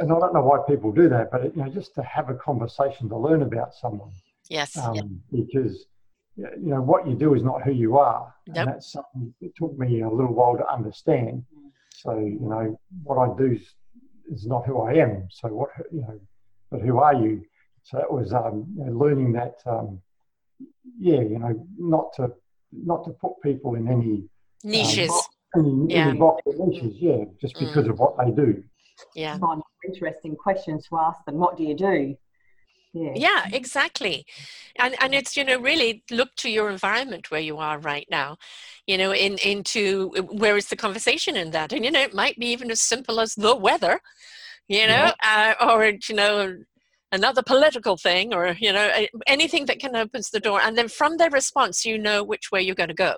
[0.00, 2.34] and I don't know why people do that, but you know, just to have a
[2.34, 4.10] conversation to learn about someone.
[4.48, 4.76] Yes.
[4.76, 5.86] Um, Because
[6.36, 8.56] you know what you do is not who you are, yep.
[8.56, 11.44] and that's something it took me a little while to understand.
[11.90, 13.74] So you know, what I do is,
[14.30, 15.28] is not who I am.
[15.30, 16.20] So what you know,
[16.70, 17.44] but who are you?
[17.86, 20.00] So it was um, you know, learning that um,
[20.98, 22.32] yeah, you know, not to
[22.72, 24.30] not to put people in any um,
[24.64, 25.12] niches.
[25.56, 26.08] Um, any, yeah.
[26.08, 27.60] Any box niches, yeah, just mm.
[27.60, 27.90] because mm.
[27.90, 28.62] of what they do.
[29.14, 29.38] Yeah.
[29.38, 31.36] Find interesting questions to ask them.
[31.36, 32.16] What do you do?
[32.92, 33.12] Yeah.
[33.14, 34.24] yeah exactly
[34.76, 38.38] and and it's you know really look to your environment where you are right now
[38.86, 42.38] you know in into where is the conversation in that and you know it might
[42.38, 44.00] be even as simple as the weather
[44.66, 45.54] you know yeah.
[45.60, 46.56] uh, or you know
[47.16, 48.88] another political thing or you know
[49.26, 52.60] anything that can opens the door and then from their response you know which way
[52.62, 53.14] you're going to go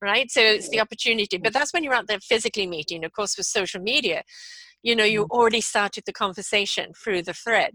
[0.00, 3.36] right so it's the opportunity but that's when you're out there physically meeting of course
[3.36, 4.22] with social media
[4.82, 5.38] you know you mm-hmm.
[5.38, 7.74] already started the conversation through the thread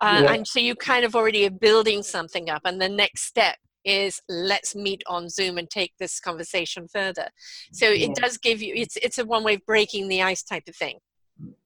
[0.00, 0.32] uh, yeah.
[0.32, 4.20] and so you kind of already are building something up and the next step is
[4.28, 7.28] let's meet on zoom and take this conversation further
[7.72, 8.06] so yeah.
[8.06, 10.76] it does give you it's it's a one way of breaking the ice type of
[10.76, 10.98] thing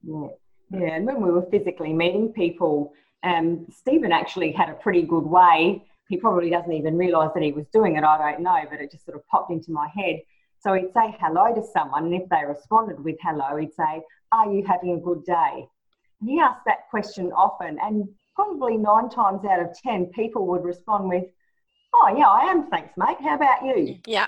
[0.03, 0.28] yeah
[0.70, 5.24] yeah and when we were physically meeting people um, Stephen actually had a pretty good
[5.24, 5.82] way.
[6.08, 8.04] He probably doesn't even realise that he was doing it.
[8.04, 10.20] I don't know, but it just sort of popped into my head.
[10.60, 14.02] So he'd say hello to someone, and if they responded with hello, he'd say,
[14.32, 15.68] Are you having a good day?
[16.20, 20.64] And he asked that question often, and probably nine times out of 10, people would
[20.64, 21.24] respond with,
[21.94, 22.68] Oh, yeah, I am.
[22.68, 23.16] Thanks, mate.
[23.20, 23.98] How about you?
[24.06, 24.26] Yeah.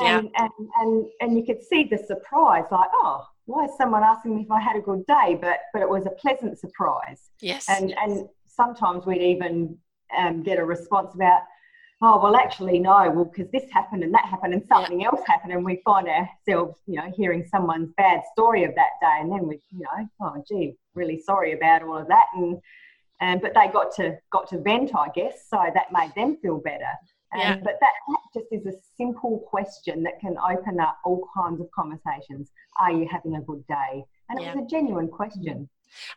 [0.00, 0.42] And, yeah.
[0.44, 4.42] and, and, and you could see the surprise, like, Oh, why is someone asking me
[4.42, 5.38] if I had a good day?
[5.40, 7.30] But but it was a pleasant surprise.
[7.40, 7.66] Yes.
[7.68, 7.98] And yes.
[8.02, 9.76] and sometimes we'd even
[10.16, 11.42] um, get a response about,
[12.02, 15.08] oh well, actually no, well because this happened and that happened and something yeah.
[15.08, 19.18] else happened, and we find ourselves, you know, hearing someone's bad story of that day,
[19.20, 22.58] and then we, you know, oh gee, really sorry about all of that, and
[23.20, 26.58] and but they got to got to vent, I guess, so that made them feel
[26.58, 26.90] better.
[27.34, 27.56] Yeah.
[27.56, 27.92] but that,
[28.34, 32.50] just is a simple question that can open up all kinds of conversations.
[32.78, 34.04] Are you having a good day?
[34.28, 35.68] And it was a genuine question.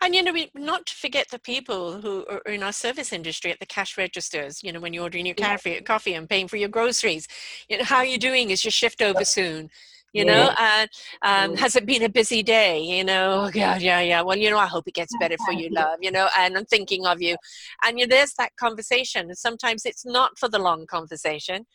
[0.01, 3.51] And you know, we, not to forget the people who are in our service industry
[3.51, 4.63] at the cash registers.
[4.63, 5.51] You know, when you're ordering your yeah.
[5.51, 7.27] coffee, coffee and paying for your groceries.
[7.69, 8.49] You know, how are you doing?
[8.49, 9.69] Is your shift over soon?
[10.15, 10.89] You know and
[11.23, 13.45] um, has it been a busy day you know?
[13.45, 14.21] Oh god yeah yeah.
[14.21, 16.29] Well you know i hope it gets better for you love you know?
[16.37, 17.35] And i'm thinking of you.
[17.83, 19.27] And you know, there's that conversation.
[19.27, 21.65] And sometimes it's not for the long conversation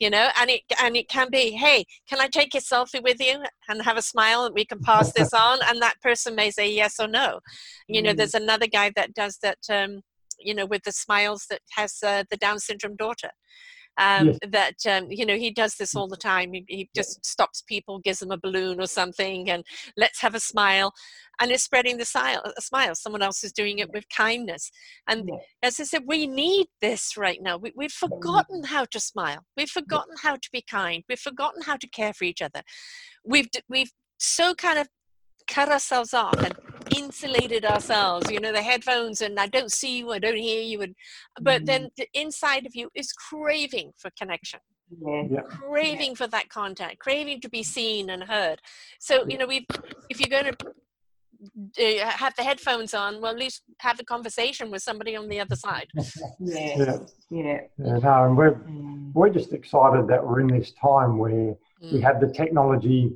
[0.00, 0.28] you know?
[0.40, 3.82] And it and it can be hey can i take a selfie with you and
[3.82, 5.58] have a smile and we can pass this on?
[5.66, 7.40] And that person may say yes or no.
[7.88, 8.16] You know mm.
[8.16, 10.00] there's another guy that does that um
[10.38, 13.30] you know with the smiles that has uh, the down syndrome daughter
[14.00, 14.38] um, yes.
[14.48, 16.52] that um, you know he does this all the time.
[16.54, 19.64] He, he, just stops people gives them a balloon or something and
[19.96, 20.92] let's have a smile
[21.40, 22.94] and it's spreading the smile, a smile.
[22.94, 24.70] Someone else is doing it with kindness.
[25.06, 25.40] And yes.
[25.62, 27.58] as i said we need this right now.
[27.58, 29.44] We, have forgotten how to smile.
[29.56, 31.04] We've forgotten how to be kind.
[31.08, 32.62] We've forgotten how to care for each other.
[33.24, 34.88] We've we've so kind of
[35.50, 36.54] cut ourselves off and
[36.96, 40.80] insulated ourselves you know the headphones and i don't see you i don't hear you
[40.80, 40.94] and
[41.40, 41.64] but mm-hmm.
[41.66, 44.60] then the inside of you is craving for connection
[45.00, 45.40] yeah.
[45.42, 48.60] craving for that contact craving to be seen and heard
[48.98, 49.66] so you know we
[50.08, 50.66] if you're going to
[51.78, 55.38] uh, have the headphones on well at least have a conversation with somebody on the
[55.38, 56.96] other side yeah yeah,
[57.30, 57.60] yeah.
[57.78, 59.12] yeah no, and we're mm.
[59.14, 61.92] we're just excited that we're in this time where mm.
[61.92, 63.12] we have the technology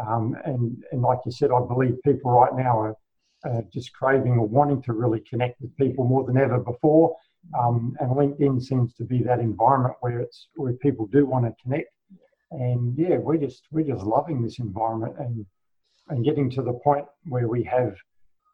[0.00, 2.96] Um, and, and like you said, I believe people right now are
[3.44, 7.16] uh, just craving or wanting to really connect with people more than ever before.
[7.58, 11.54] Um, and LinkedIn seems to be that environment where it's where people do want to
[11.62, 11.90] connect.
[12.50, 15.46] And yeah, we're just we're just loving this environment and
[16.08, 17.96] and getting to the point where we have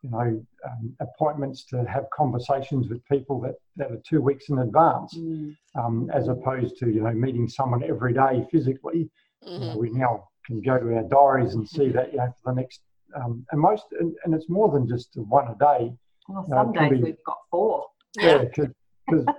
[0.03, 4.59] you know um, appointments to have conversations with people that, that are two weeks in
[4.59, 5.55] advance mm.
[5.78, 9.09] um, as opposed to you know meeting someone every day physically
[9.47, 9.62] mm-hmm.
[9.62, 12.61] uh, we now can go to our diaries and see that you know for the
[12.61, 12.80] next
[13.14, 15.93] um, and most and, and, it's more than just one a day
[16.28, 17.86] well some days be, we've got four
[18.18, 18.68] yeah because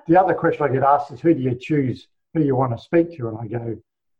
[0.07, 2.83] the other question i get asked is who do you choose who you want to
[2.83, 3.77] speak to and i go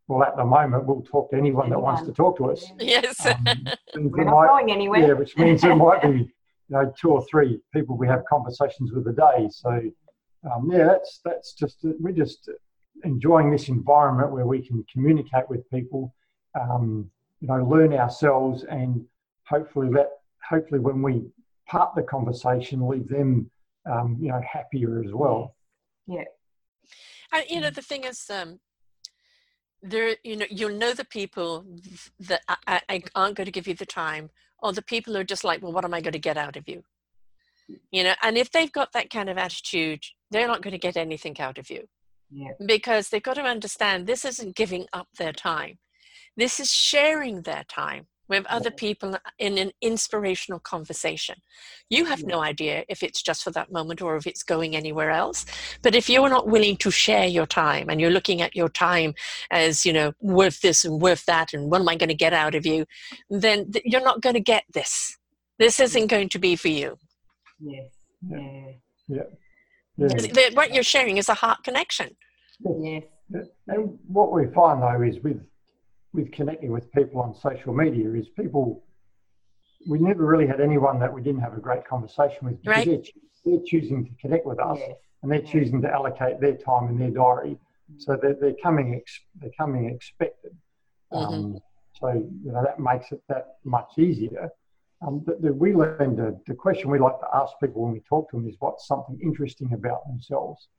[0.07, 2.65] well, at the moment, we'll talk to anyone that wants to talk to us.
[2.79, 3.25] Yes.
[3.25, 3.45] Um,
[3.95, 5.07] We're not might, going anywhere.
[5.07, 6.29] Yeah, which means it might be, you
[6.69, 9.47] know, two or three people we have conversations with a day.
[9.49, 9.69] So,
[10.51, 12.49] um, yeah, that's that's just we're just
[13.05, 16.13] enjoying this environment where we can communicate with people,
[16.59, 17.09] um,
[17.41, 19.05] you know, learn ourselves, and
[19.45, 20.09] hopefully that
[20.47, 21.25] hopefully when we
[21.67, 23.49] part the conversation, leave them,
[23.89, 25.55] um, you know, happier as well.
[26.07, 26.25] Yeah.
[27.31, 28.59] And you know, the thing is, um,
[29.83, 31.65] there you know you'll know the people
[32.19, 34.29] that I, I aren't going to give you the time
[34.59, 36.55] or the people who are just like well what am i going to get out
[36.55, 36.83] of you
[37.91, 40.95] you know and if they've got that kind of attitude they're not going to get
[40.95, 41.85] anything out of you
[42.31, 42.51] yeah.
[42.65, 45.77] because they've got to understand this isn't giving up their time
[46.37, 51.35] this is sharing their time with other people in an inspirational conversation.
[51.89, 55.11] You have no idea if it's just for that moment or if it's going anywhere
[55.11, 55.45] else.
[55.81, 59.13] But if you're not willing to share your time and you're looking at your time
[59.51, 62.33] as, you know, worth this and worth that and what am I going to get
[62.33, 62.85] out of you,
[63.29, 65.17] then th- you're not going to get this.
[65.59, 66.97] This isn't going to be for you.
[67.59, 67.91] Yes.
[68.27, 68.39] Yeah.
[69.09, 69.21] Yeah.
[69.97, 70.07] yeah.
[70.07, 72.15] The, what you're sharing is a heart connection.
[72.81, 73.03] Yes.
[73.67, 75.41] And what we find though is with
[76.13, 78.83] with connecting with people on social media is people
[79.87, 82.85] we never really had anyone that we didn't have a great conversation with right.
[82.85, 82.99] they're,
[83.45, 84.91] they're, choosing to connect with us yes.
[85.21, 87.57] and they're choosing to allocate their time in their diary
[87.97, 90.55] so they're, they're coming ex, they're coming expected
[91.11, 91.33] mm-hmm.
[91.33, 91.59] um,
[91.99, 92.09] so
[92.43, 94.49] you know that makes it that much easier
[95.05, 97.99] um, but the, we learned the, the question we like to ask people when we
[98.07, 100.69] talk to them is what's something interesting about themselves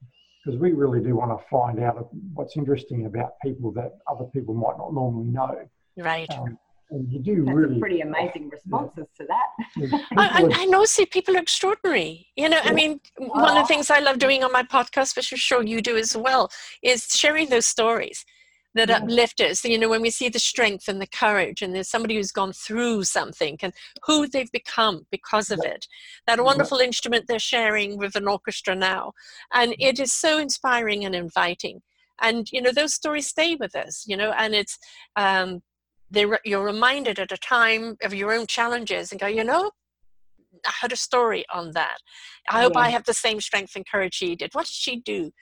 [0.45, 4.55] because we really do want to find out what's interesting about people that other people
[4.55, 5.57] might not normally know.
[5.97, 6.31] Right.
[6.31, 6.59] Um,
[6.91, 9.27] and you do That's really pretty amazing responses yeah.
[9.27, 10.07] to that.
[10.17, 12.29] I, I, know, see, people are extraordinary.
[12.37, 12.71] You know, yeah.
[12.71, 15.63] I mean, one of the things I love doing on my podcast, which I'm sure
[15.63, 16.51] you do as well,
[16.83, 18.25] is sharing those stories
[18.75, 18.99] that yeah.
[18.99, 19.65] uplift us.
[19.65, 22.53] You know, when we see the strength and the courage, and there's somebody who's gone
[22.53, 23.73] through something and
[24.05, 25.73] who they've become because of yeah.
[25.73, 25.87] it.
[26.27, 26.87] That wonderful yeah.
[26.87, 29.13] instrument they're sharing with an orchestra now.
[29.53, 31.83] And it is so inspiring and inviting.
[32.21, 34.79] And, you know, those stories stay with us, you know, and it's,
[35.17, 35.63] um,
[36.45, 39.71] you're reminded at a time of your own challenges and go, you know,
[40.65, 41.99] I had a story on that.
[42.49, 44.55] I hope I have the same strength and courage she did.
[44.55, 45.33] What did she do?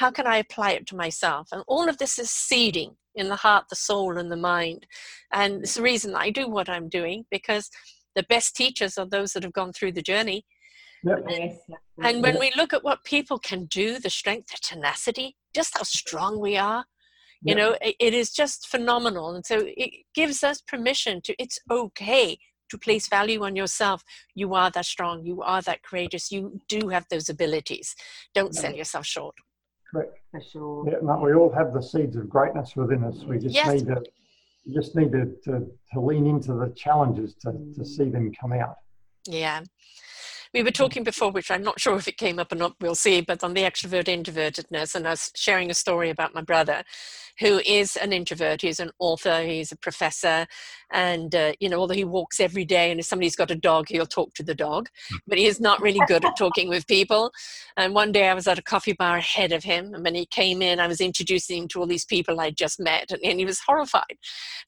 [0.00, 1.48] How can I apply it to myself?
[1.52, 4.86] And all of this is seeding in the heart, the soul, and the mind.
[5.30, 7.68] And it's the reason I do what I'm doing because
[8.16, 10.46] the best teachers are those that have gone through the journey.
[11.04, 11.18] Yep.
[11.28, 11.52] And,
[12.02, 15.82] and when we look at what people can do, the strength, the tenacity, just how
[15.82, 16.86] strong we are,
[17.42, 19.34] you know, it, it is just phenomenal.
[19.34, 22.38] And so it gives us permission to, it's okay
[22.70, 24.02] to place value on yourself.
[24.34, 27.94] You are that strong, you are that courageous, you do have those abilities.
[28.34, 29.34] Don't sell yourself short.
[29.92, 30.18] Correct.
[30.30, 30.88] For sure.
[30.88, 33.24] Yeah, we all have the seeds of greatness within us.
[33.24, 33.72] We just yes.
[33.72, 34.02] need to
[34.72, 38.76] just need to, to, to lean into the challenges to, to see them come out.
[39.26, 39.62] Yeah.
[40.52, 42.96] We were talking before, which I'm not sure if it came up or not, we'll
[42.96, 44.94] see, but on the extrovert introvertedness.
[44.94, 46.82] And I was sharing a story about my brother
[47.38, 48.62] who is an introvert.
[48.62, 50.46] He's an author, he's a professor,
[50.92, 53.86] and uh, you know, although he walks every day, and if somebody's got a dog,
[53.88, 54.88] he'll talk to the dog,
[55.26, 57.32] but he is not really good at talking with people.
[57.76, 60.26] And one day I was at a coffee bar ahead of him, and when he
[60.26, 63.38] came in, I was introducing him to all these people I'd just met, and, and
[63.38, 64.18] he was horrified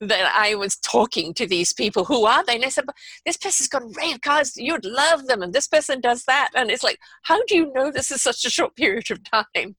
[0.00, 2.04] that I was talking to these people.
[2.04, 2.56] Who are they?
[2.56, 2.84] And I said,
[3.26, 4.56] "This person's got rave cars.
[4.56, 7.90] You'd love them, and this person does that." And it's like, how do you know
[7.90, 9.74] this is such a short period of time?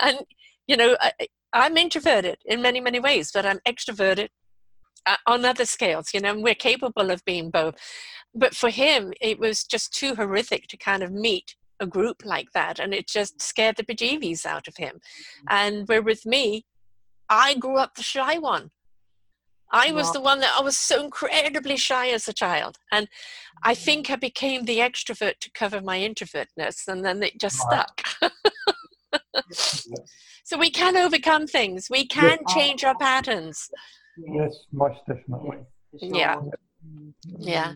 [0.00, 0.18] And
[0.66, 0.96] you know,
[1.52, 4.28] I'm introverted in many, many ways, but I'm extroverted
[5.06, 6.12] uh, on other scales.
[6.14, 7.76] You know, and we're capable of being both.
[8.34, 12.52] But for him, it was just too horrific to kind of meet a group like
[12.52, 14.96] that, and it just scared the bejeebies out of him.
[14.96, 15.46] Mm-hmm.
[15.50, 16.66] And where with me,
[17.28, 18.70] I grew up the shy one.
[19.72, 22.78] I was the one that I was so incredibly shy as a child.
[22.90, 23.08] And
[23.62, 23.84] I mm-hmm.
[23.84, 28.02] think I became the extrovert to cover my introvertness, and then it just stuck.
[30.50, 31.86] So we can overcome things.
[31.88, 33.70] We can change our patterns.
[34.18, 35.58] Yes, most definitely.
[36.00, 36.16] Sure.
[36.16, 36.40] Yeah.
[37.38, 37.72] Yeah.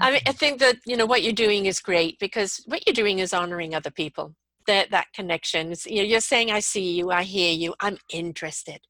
[0.00, 2.92] I mean, I think that you know what you're doing is great because what you're
[2.92, 4.34] doing is honoring other people.
[4.66, 5.70] That that connection.
[5.70, 8.80] It's, you know, you're saying, "I see you, I hear you, I'm interested,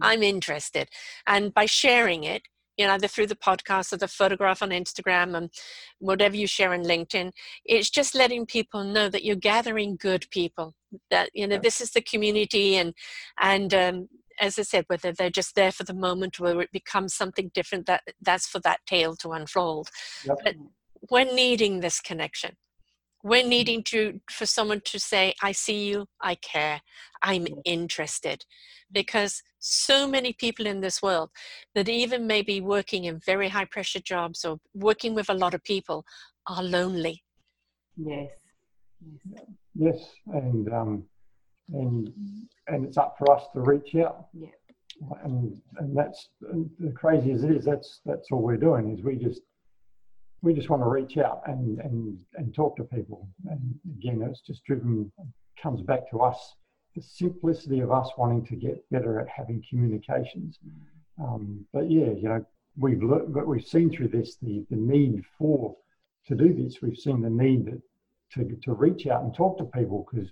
[0.00, 0.02] mm.
[0.02, 0.88] I'm interested,"
[1.26, 2.42] and by sharing it,
[2.76, 5.50] you know, either through the podcast or the photograph on Instagram and
[5.98, 7.32] whatever you share on LinkedIn,
[7.64, 10.74] it's just letting people know that you're gathering good people.
[11.10, 12.94] That you know, this is the community, and
[13.40, 14.08] and um,
[14.40, 17.86] as I said, whether they're just there for the moment or it becomes something different,
[17.86, 19.88] that that's for that tale to unfold.
[20.24, 20.38] Yep.
[20.44, 20.54] But
[21.10, 22.56] we're needing this connection.
[23.30, 26.80] We're needing to for someone to say, I see you, I care,
[27.22, 28.44] I'm interested.
[28.92, 31.30] Because so many people in this world
[31.74, 35.64] that even maybe working in very high pressure jobs or working with a lot of
[35.64, 36.04] people
[36.46, 37.24] are lonely.
[37.96, 38.30] Yes.
[39.34, 39.98] Yes, yes.
[40.26, 41.04] and um,
[41.72, 42.12] and
[42.68, 44.26] and it's up for us to reach out.
[44.32, 44.48] Yeah.
[45.24, 49.02] And and that's and the crazy as it is, that's that's all we're doing is
[49.02, 49.42] we just
[50.46, 53.28] we just want to reach out and and and talk to people.
[53.50, 55.10] And again, it's just driven
[55.60, 56.54] comes back to us
[56.94, 60.58] the simplicity of us wanting to get better at having communications.
[61.20, 62.46] Um, but yeah, you know,
[62.78, 65.76] we've but we've seen through this the the need for
[66.28, 66.80] to do this.
[66.80, 67.82] We've seen the need
[68.34, 70.30] to to reach out and talk to people because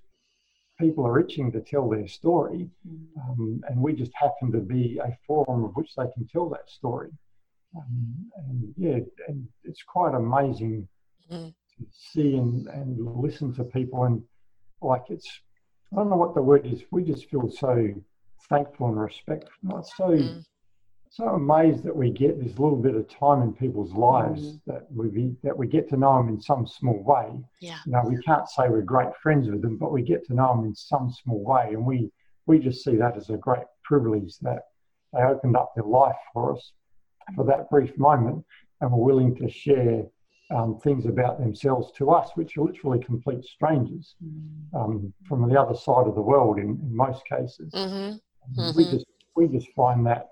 [0.78, 3.06] people are itching to tell their story, mm.
[3.22, 6.70] um, and we just happen to be a forum of which they can tell that
[6.70, 7.10] story.
[7.76, 8.98] Um, and yeah,
[9.28, 10.88] and it's quite amazing
[11.30, 11.52] mm.
[11.52, 14.22] to see and, and listen to people, and
[14.80, 15.28] like it's
[15.92, 16.82] I don't know what the word is.
[16.90, 17.88] We just feel so
[18.48, 20.44] thankful and respectful, not so mm
[21.14, 24.60] so amazed that we get this little bit of time in people's lives mm.
[24.66, 27.40] that we that we get to know them in some small way.
[27.60, 27.78] Yeah.
[27.86, 30.56] You know, we can't say we're great friends with them, but we get to know
[30.56, 32.10] them in some small way, and we
[32.46, 34.62] we just see that as a great privilege that
[35.12, 36.72] they opened up their life for us
[37.34, 38.44] for that brief moment,
[38.80, 40.04] and were willing to share
[40.54, 44.74] um, things about themselves to us, which are literally complete strangers mm.
[44.74, 47.72] um, from the other side of the world in, in most cases.
[47.72, 48.60] Mm-hmm.
[48.60, 48.76] Mm-hmm.
[48.76, 49.06] We just
[49.36, 50.30] we just find that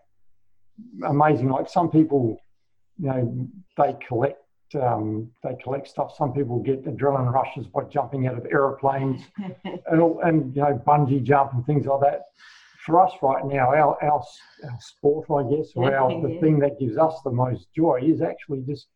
[1.07, 1.49] amazing.
[1.49, 2.39] Like some people,
[2.99, 4.39] you know, they collect
[4.75, 6.15] um, they collect stuff.
[6.17, 9.23] Some people get adrenaline rushes by jumping out of aeroplanes
[9.65, 12.21] and, and you know bungee jump and things like that.
[12.85, 14.23] For us right now, our our,
[14.65, 18.23] our sport, I guess, or our the thing that gives us the most joy is
[18.23, 18.89] actually just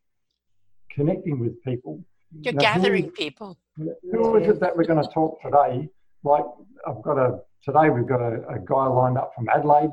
[0.91, 2.03] connecting with people.
[2.33, 3.59] You're you know, gathering who, people.
[3.77, 5.89] Who is it that we're going to talk today?
[6.25, 6.45] Like
[6.87, 9.93] I've got a today we've got a, a guy lined up from Adelaide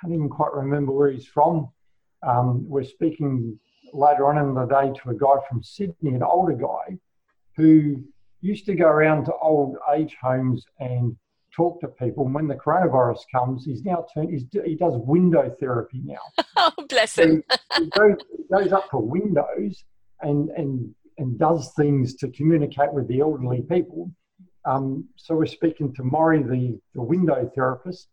[0.00, 1.68] can't even quite remember where he's from.
[2.22, 3.58] Um, we're speaking
[3.92, 6.98] later on in the day to a guy from Sydney, an older guy,
[7.56, 8.04] who
[8.40, 11.16] used to go around to old age homes and
[11.54, 12.24] talk to people.
[12.26, 16.18] And when the coronavirus comes, he's now turned, he's, he does window therapy now.
[16.56, 17.42] oh, bless him.
[17.76, 18.16] he, goes,
[18.50, 19.84] goes up to windows
[20.20, 24.10] and, and, and does things to communicate with the elderly people.
[24.64, 28.08] Um, so we're speaking to Maury, the, the window therapist,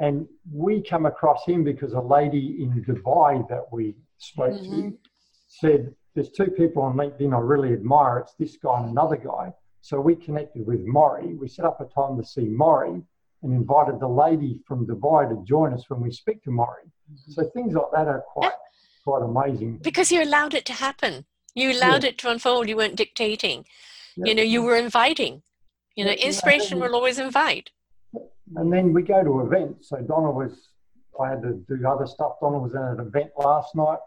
[0.00, 4.90] and we come across him because a lady in Dubai that we spoke mm-hmm.
[4.90, 4.98] to
[5.48, 8.18] said, There's two people on LinkedIn I really admire.
[8.18, 9.52] It's this guy and another guy.
[9.82, 11.34] So we connected with Maury.
[11.34, 13.02] We set up a time to see Maury
[13.42, 16.86] and invited the lady from Dubai to join us when we speak to Maury.
[16.86, 17.32] Mm-hmm.
[17.32, 18.58] So things like that are quite
[19.04, 19.78] quite amazing.
[19.82, 21.26] Because you allowed it to happen.
[21.54, 22.10] You allowed yeah.
[22.10, 22.68] it to unfold.
[22.68, 23.66] You weren't dictating.
[24.16, 24.26] Yeah.
[24.28, 25.42] You know, you were inviting.
[25.96, 27.70] You know, inspiration will always invite
[28.56, 29.88] and then we go to events.
[29.88, 30.68] So Donna was,
[31.20, 32.32] I had to do other stuff.
[32.40, 33.98] Donna was at an event last night.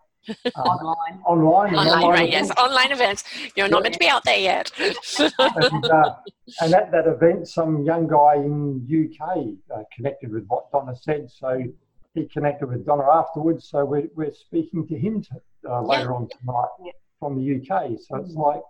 [0.55, 1.19] Online.
[1.26, 1.76] Online.
[1.76, 2.51] Online, online right, yes.
[2.51, 3.23] Online events.
[3.55, 4.71] You're not meant to be out there yet.
[4.80, 6.15] and, uh,
[6.61, 9.38] and, at that event, some young guy in UK
[9.76, 11.30] uh, connected with what Donna said.
[11.32, 11.63] So
[12.13, 13.69] he connected with Donna afterwards.
[13.69, 16.15] So we're, we're speaking to him to, uh, later yeah.
[16.15, 16.91] on tonight yeah.
[17.19, 17.99] from the UK.
[18.07, 18.61] So it's like,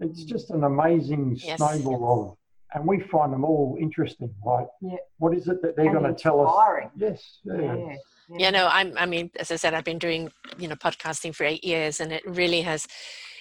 [0.00, 1.58] it's just an amazing yes.
[1.58, 2.36] snowball of
[2.74, 4.34] and we find them all interesting.
[4.44, 4.96] Like, yeah.
[5.18, 6.90] what is it that they're going to tell us?
[6.96, 7.38] Yes.
[7.44, 7.76] Yeah.
[7.76, 7.96] yeah.
[8.28, 11.44] Yeah, no, I'm, I mean, as I said, I've been doing, you know, podcasting for
[11.44, 12.86] eight years and it really has,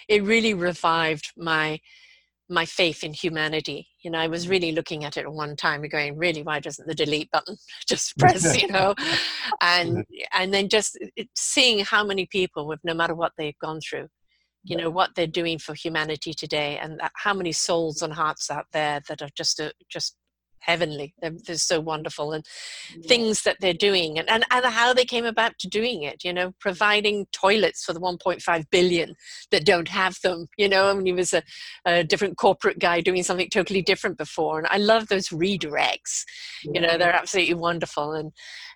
[0.07, 1.79] it really revived my,
[2.49, 3.87] my faith in humanity.
[4.03, 6.59] You know, I was really looking at it at one time and going, really, why
[6.59, 7.55] doesn't the delete button
[7.87, 8.93] just press, you know?
[9.61, 10.97] and, and then just
[11.35, 14.07] seeing how many people with no matter what they've gone through,
[14.65, 18.65] you know what they're doing for humanity today and how many souls and hearts out
[18.71, 20.15] there that are just uh, just
[20.63, 22.45] heavenly they're, they're, so wonderful and
[23.05, 26.33] things that they're doing and, and, and how they came about to doing it you
[26.33, 29.13] know providing toilets for the 1.5 billion
[29.51, 31.43] that don't have them you know I mean he was a,
[31.85, 36.23] a different corporate guy doing something totally different before and i love those redirects
[36.63, 38.31] you know they're absolutely wonderful and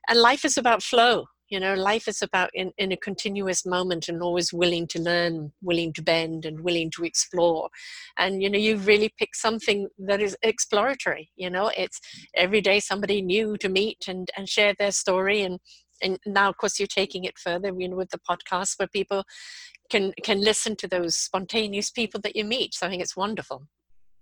[0.10, 4.08] and life is about flow you know life is about in, in a continuous moment
[4.08, 7.70] and always willing to learn willing to bend and willing to explore.
[8.18, 12.00] And you know you've really picked something that is exploratory you know it's
[12.36, 15.60] every day somebody new to meet and and share their story and
[16.02, 19.24] and now of course you're taking it further you know with the podcast where people
[19.90, 22.74] can can listen to those spontaneous people that you meet.
[22.74, 23.68] So i think it's wonderful.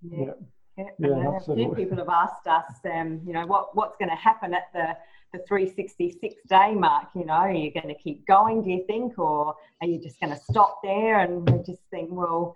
[0.01, 0.33] Yeah,
[0.77, 0.83] yeah.
[0.99, 4.53] yeah a few people have asked us um, you know what what's going to happen
[4.53, 4.95] at the
[5.35, 9.17] the 366 day mark you know are you going to keep going do you think
[9.19, 12.55] or are you just going to stop there and we just think well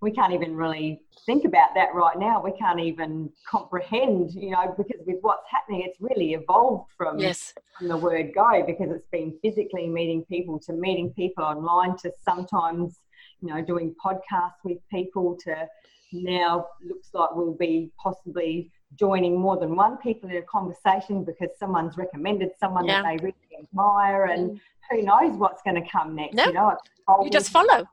[0.00, 4.74] we can't even really think about that right now we can't even comprehend you know
[4.76, 7.54] because with what's happening it's really evolved from, yes.
[7.78, 12.10] from the word go because it's been physically meeting people to meeting people online to
[12.24, 13.00] sometimes
[13.40, 15.66] you know doing podcasts with people to
[16.12, 21.48] now looks like we'll be possibly joining more than one people in a conversation because
[21.58, 23.02] someone's recommended someone yeah.
[23.02, 24.60] that they really admire and mm.
[24.90, 26.46] who knows what's going to come next no.
[26.46, 26.76] you know
[27.22, 27.84] you just follow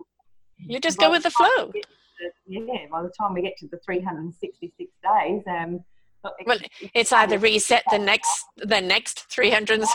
[0.57, 1.71] you just go with the flow
[2.47, 5.83] yeah by the time we get to the 366 days um
[6.45, 6.57] well
[6.93, 9.81] it's either reset the next the next 300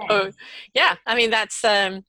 [0.10, 0.30] oh,
[0.74, 2.04] yeah i mean that's um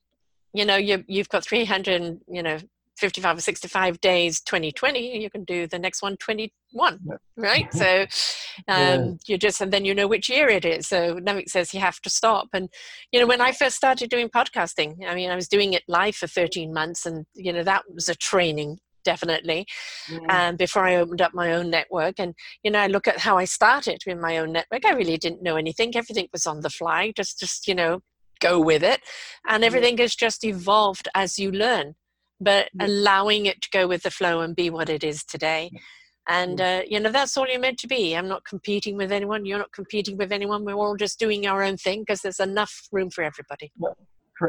[0.52, 2.58] you know you you've got 300 you know
[3.00, 6.98] 55 or 65 days 2020 you can do the next one 21
[7.36, 7.66] right?
[7.74, 8.06] So um,
[8.68, 9.12] yeah.
[9.26, 10.86] you just and then you know which year it is.
[10.86, 12.48] So nothing says you have to stop.
[12.52, 12.68] And
[13.12, 16.14] you know when i first started doing podcasting i mean i was doing it live
[16.14, 19.66] for 13 months and you know that was a training definitely
[20.10, 20.48] yeah.
[20.48, 22.16] um, before i opened up my own network.
[22.18, 24.84] And you know i look at how i started with my own network.
[24.84, 25.96] I really didn't know anything.
[25.96, 27.12] Everything was on the fly.
[27.16, 28.00] Just just you know
[28.40, 29.00] go with it.
[29.48, 30.04] And everything yeah.
[30.04, 31.94] has just evolved as you learn
[32.40, 35.70] but allowing it to go with the flow and be what it is today.
[36.28, 38.14] And uh, you know that's all you're meant to be.
[38.14, 39.44] I'm not competing with anyone.
[39.44, 40.64] You're not competing with anyone.
[40.64, 43.72] We're all just doing our own thing because there's enough room for everybody.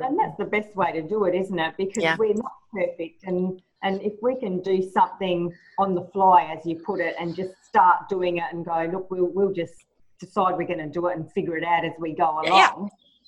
[0.08, 1.74] And that's the best way to do it isn't it?
[1.78, 2.16] Because yeah.
[2.18, 6.76] we're not perfect and and if we can do something on the fly as you
[6.76, 9.74] put it and just start doing it and go look we'll, we'll just
[10.20, 12.72] decide we're going to do it and figure it out as we go along yeah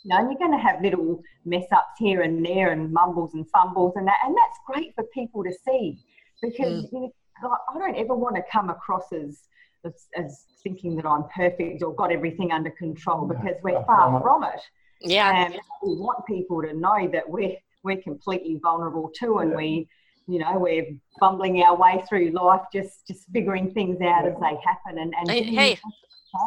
[0.03, 3.33] you know, and you're going to have little mess ups here and there and mumbles
[3.33, 5.97] and fumbles and that, and that's great for people to see
[6.41, 6.91] because mm.
[6.91, 9.43] you know, I don't ever want to come across as,
[9.85, 14.43] as, as thinking that I'm perfect or got everything under control because we're far from
[14.43, 14.61] it.
[15.01, 19.57] Yeah, and we want people to know that we're we're completely vulnerable too, and yeah.
[19.57, 19.87] we,
[20.27, 20.85] you know, we're
[21.19, 24.29] bumbling our way through life, just just figuring things out yeah.
[24.29, 25.79] as they happen, and and hey, hey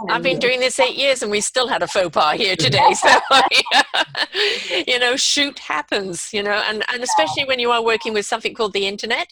[0.09, 2.83] I've been doing this eight years and we still had a faux pas here today.
[2.97, 3.09] So,
[4.87, 8.55] you know, shoot happens, you know, and, and especially when you are working with something
[8.55, 9.29] called the internet.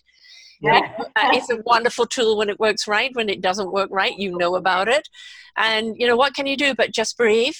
[0.60, 0.80] Yeah.
[0.98, 3.10] Uh, it's a wonderful tool when it works right.
[3.14, 5.08] When it doesn't work right, you know about it.
[5.56, 7.56] And, you know, what can you do but just breathe,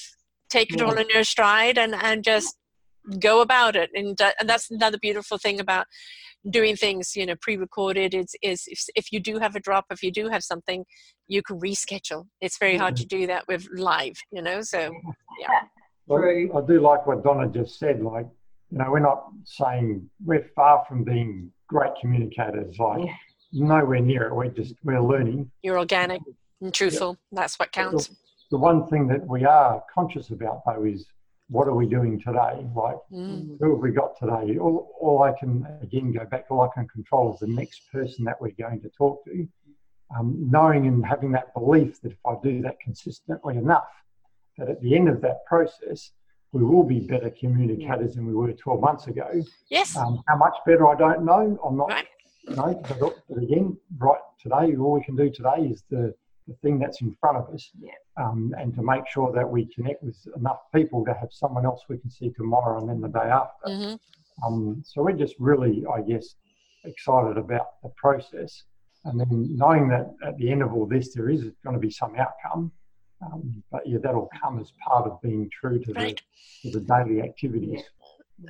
[0.49, 2.55] take it all in your stride and, and just
[3.19, 3.89] go about it.
[3.93, 5.87] And, uh, and that's another beautiful thing about
[6.49, 10.03] doing things you know pre-recorded is is if, if you do have a drop if
[10.03, 10.85] you do have something
[11.27, 12.27] you can reschedule.
[12.39, 13.21] It's very hard to mm-hmm.
[13.21, 14.91] do that with live you know so
[15.39, 15.47] yeah.
[16.07, 18.27] Well, i do like what donna just said like
[18.71, 23.13] you know we're not saying we're far from being great communicators like yeah.
[23.51, 24.35] nowhere near it.
[24.35, 25.51] We're just we're learning.
[25.63, 26.21] You're organic
[26.61, 27.17] and truthful.
[27.31, 27.41] Yeah.
[27.41, 28.07] that's what counts.
[28.07, 28.15] the,
[28.51, 31.07] the one thing that we are conscious about though is
[31.49, 32.65] what are we doing today?
[32.75, 33.57] Like, mm.
[33.59, 34.57] who have we got today?
[34.57, 38.25] All, all I can, again, go back, all I can control is the next person
[38.25, 39.47] that we're going to talk to.
[40.15, 43.87] Um, knowing and having that belief that if I do that consistently enough,
[44.57, 46.11] that at the end of that process,
[46.51, 48.15] we will be better communicators yeah.
[48.15, 49.29] than we were 12 months ago.
[49.69, 49.95] Yes.
[49.95, 51.59] Um, how much better, I don't know.
[51.65, 52.07] I'm not, right.
[52.47, 56.13] you know, but, but again, right today, all we can do today is the
[56.47, 57.91] the thing that's in front of us yeah.
[58.17, 61.81] um, and to make sure that we connect with enough people to have someone else
[61.89, 63.67] we can see tomorrow and then the day after.
[63.67, 64.45] Mm-hmm.
[64.45, 66.35] Um, so we're just really, I guess,
[66.83, 68.63] excited about the process.
[69.05, 71.91] And then knowing that at the end of all this, there is going to be
[71.91, 72.71] some outcome.
[73.25, 76.21] Um, but yeah, that'll come as part of being true to, right.
[76.63, 77.81] the, to the daily activities.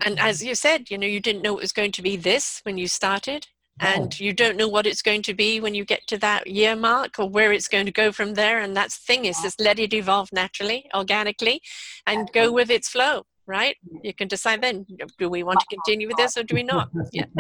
[0.02, 2.62] And as you said, you know, you didn't know it was going to be this
[2.64, 3.48] when you started
[3.82, 3.86] Oh.
[3.86, 6.78] and you don't know what it's going to be when you get to that year
[6.78, 9.60] mark or where it's going to go from there and that's the thing is just
[9.60, 11.62] let it evolve naturally organically
[12.08, 14.86] and go with its flow right you can decide then
[15.18, 17.26] do we want to continue with this or do we not yeah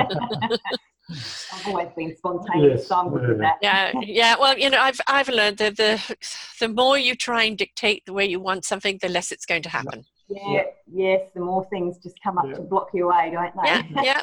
[1.54, 2.88] I've always been spontaneous, yes.
[2.88, 3.58] so I'm good with that.
[3.62, 4.36] Yeah, yeah.
[4.40, 6.18] Well, you know, I've I've learned that the
[6.60, 9.62] the more you try and dictate the way you want something, the less it's going
[9.62, 10.06] to happen.
[10.28, 12.55] Yeah, yes, the more things just come up yeah.
[12.55, 13.69] to block your way, don't they?
[13.69, 14.21] Yeah, yeah.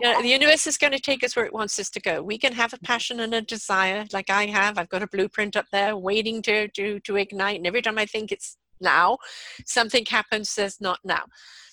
[0.00, 0.20] yeah.
[0.20, 2.20] The universe is going to take us where it wants us to go.
[2.20, 4.76] We can have a passion and a desire, like I have.
[4.76, 7.58] I've got a blueprint up there waiting to to to ignite.
[7.58, 9.18] And every time I think it's now.
[9.64, 11.24] Something happens, says not now.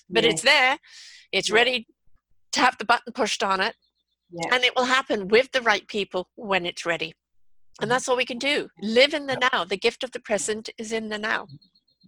[0.08, 0.30] But Yeah.
[0.30, 0.78] it's there,
[1.32, 1.54] it's Yeah.
[1.54, 1.86] ready
[2.52, 3.76] to have the button pushed on it,
[4.30, 4.54] Yeah.
[4.54, 7.14] and it will happen with the right people when it's ready.
[7.80, 7.88] And mm-hmm.
[7.90, 8.68] that's all we can do.
[8.80, 9.64] Live in the now.
[9.64, 11.48] The gift of the present is in the now.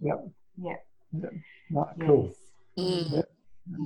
[0.01, 0.29] Yep.
[0.57, 1.29] Yeah.
[1.71, 2.33] Right, cool.
[2.77, 3.11] Mm.
[3.13, 3.29] Yep.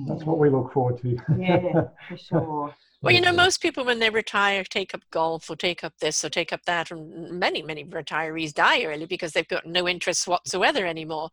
[0.06, 1.16] That's what we look forward to.
[1.38, 2.74] Yeah, for sure.
[3.02, 6.24] Well, you know, most people when they retire take up golf or take up this
[6.24, 10.28] or take up that, and many, many retirees die early because they've got no interest
[10.28, 11.30] whatsoever anymore.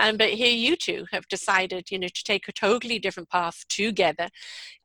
[0.00, 3.64] Um, but here, you two have decided, you know, to take a totally different path
[3.68, 4.30] together,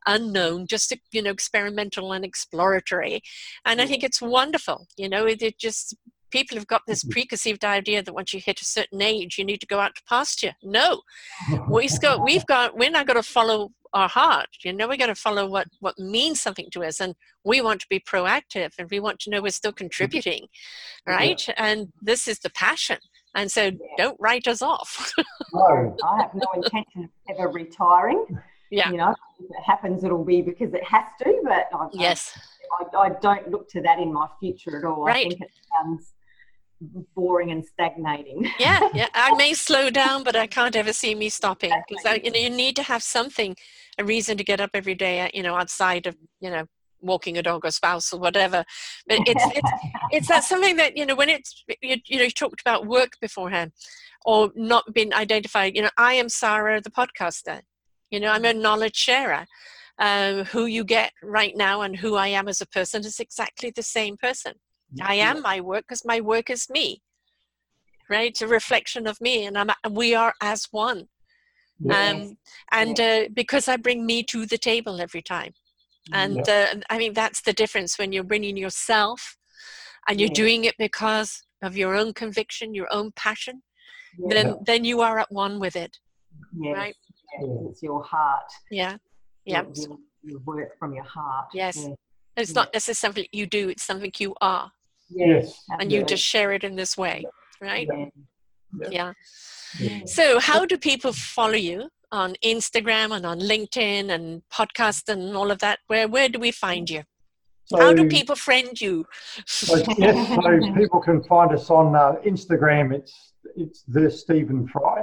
[0.05, 3.23] unknown, just you know, experimental and exploratory.
[3.65, 4.87] And I think it's wonderful.
[4.95, 5.95] You know, it, it just
[6.31, 7.11] people have got this mm-hmm.
[7.11, 10.01] preconceived idea that once you hit a certain age, you need to go out to
[10.07, 10.53] pasture.
[10.63, 11.01] No,
[11.69, 15.07] we've got we've got we're not going to follow our heart you know we're going
[15.07, 17.15] to follow what what means something to us and
[17.45, 19.77] we want to be proactive and we want to know we're still mm-hmm.
[19.77, 20.45] contributing
[21.07, 22.97] right and this is the passion
[23.33, 25.13] and so don't write us off
[25.53, 28.25] no, I have no intention of ever retiring.
[28.69, 28.91] Yeah.
[28.91, 32.37] You know, if it happens, it'll be because it has to, but I, yes
[32.71, 35.05] I, I don't look to that in my future at all.
[35.05, 35.25] Right.
[35.25, 36.13] I think it sounds
[37.15, 38.49] boring and stagnating.
[38.59, 42.31] yeah yeah i may slow down but i can't ever see me stopping because you
[42.31, 43.55] know you need to have something
[43.97, 46.65] a reason to get up every day uh, you know outside of you know
[47.01, 48.63] walking a dog or spouse or whatever.
[49.07, 49.71] But it's it's
[50.11, 53.13] it's that something that you know when it's you, you know you talked about work
[53.21, 53.71] beforehand
[54.25, 57.61] or not being identified you know i am sarah the podcaster.
[58.11, 59.45] You know i'm a knowledge sharer.
[59.99, 63.71] Um, who you get right now and who i am as a person is exactly
[63.75, 64.53] the same person
[65.01, 67.01] i am my work because my work is me
[68.09, 71.07] right it's a reflection of me and i'm we are as one
[71.79, 72.11] Yeah.
[72.11, 72.37] um,
[72.71, 75.53] and uh, because i bring me to the table every time
[76.13, 79.37] and uh, i mean that's the difference when you're bringing yourself
[80.07, 80.43] and you're Yeah.
[80.45, 83.63] doing it because of your own conviction your own passion
[84.17, 84.33] Yeah.
[84.35, 85.93] then then you are at one with it
[86.59, 86.95] Yes, right.
[87.41, 88.49] yes, It's your heart.
[88.71, 88.97] yeah
[89.45, 89.63] yeah
[90.23, 91.47] You, work from your heart.
[91.53, 91.75] Yes.
[91.77, 91.93] Yeah.
[92.41, 94.71] it's not necessarily something you do it's something you are
[95.09, 95.63] Yes.
[95.69, 96.05] and you absolutely.
[96.05, 97.23] just share it in this way
[97.61, 98.89] right Yeah.
[98.91, 99.13] yeah
[99.79, 99.99] Yeah.
[100.05, 105.51] so how do people follow you on instagram and on linkedin and podcast and all
[105.51, 107.03] of that where where do we find you
[107.69, 109.05] So, how do people friend you
[109.45, 112.85] so, yes, so people can find us on uh, Instagram.
[112.97, 113.13] It's
[113.63, 114.99] it's the Stephen Fry.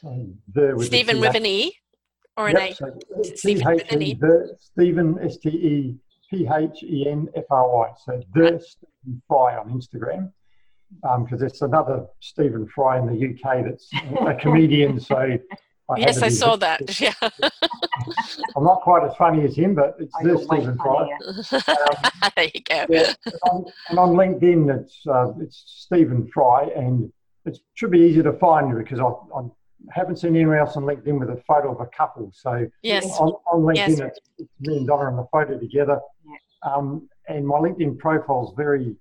[0.00, 0.08] So
[0.56, 1.74] the with Stephen two with an E
[2.36, 2.68] or an A?
[2.68, 2.86] Yep, so
[3.42, 4.14] Stephen with an T-H-E, E.
[4.26, 4.34] the
[4.68, 5.96] Stephen S T E
[6.30, 7.92] P H E N F R Y.
[8.04, 8.62] So the Right.
[8.62, 10.32] Stephen Fry on Instagram.
[11.24, 13.88] Because there's another Stephen Fry in the UK that's
[14.26, 15.00] a comedian.
[15.00, 15.40] So I
[15.98, 17.00] Yes, I saw that.
[17.00, 17.12] Yeah.
[18.56, 21.08] I'm not quite as funny as him, but it's Oh, the Stephen Fry.
[21.08, 22.32] funnier.
[22.36, 22.86] there you go.
[22.88, 27.12] Yeah, and on, and on LinkedIn, it's uh, it's Stephen Fry, and
[27.44, 29.42] it should be easy to find you because I, I
[29.92, 32.30] haven't seen anyone else on LinkedIn with a photo of a couple.
[32.34, 33.04] So Yes.
[33.20, 34.00] on, on LinkedIn, Yes.
[34.00, 36.00] it's, it's me and Donna and the photo together.
[36.66, 38.96] Um, and my LinkedIn profile is very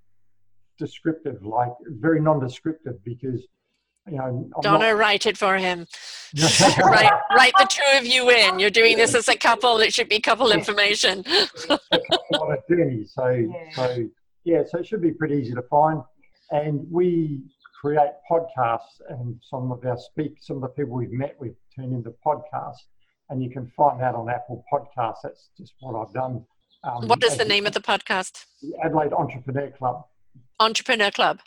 [0.78, 3.46] descriptive, like very non-descriptive because
[4.08, 5.88] you know I'm Donna, write it for him.
[6.36, 8.60] not, Write, write the two of you in.
[8.60, 9.80] You're doing this as a couple.
[9.80, 11.24] It should be couple information.
[11.70, 13.04] on a journey.
[13.06, 13.70] So, Yeah.
[13.76, 14.10] so
[14.44, 16.02] yeah, so it should be pretty easy to find.
[16.52, 17.42] And we
[17.82, 21.94] create podcasts, and some of our speak, some of the people we've met, we've turned
[21.94, 22.86] into podcasts,
[23.30, 25.18] and you can find that on Apple Podcasts.
[25.24, 26.46] That's just what I've done.
[26.86, 28.46] Um, What is the name of the podcast?
[28.62, 30.04] the Adelaide Entrepreneur Club?
[30.60, 31.40] Entrepreneur Club.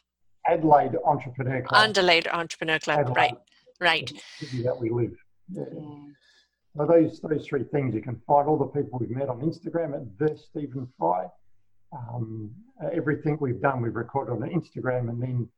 [0.48, 1.80] Adelaide Entrepreneur Club.
[1.88, 2.98] Adelaide Entrepreneur Club.
[3.00, 3.16] Adelaide.
[3.16, 3.34] Right.
[3.80, 4.12] Right.
[4.40, 5.12] the city that we live.
[5.50, 5.62] Yeah.
[5.72, 5.94] Yeah.
[6.76, 9.94] So those those three things you can find all the people we've met on Instagram
[9.94, 11.26] at the Stephen Fry.
[11.92, 12.50] Um,
[12.92, 15.48] everything we've done we've recorded on Instagram, and then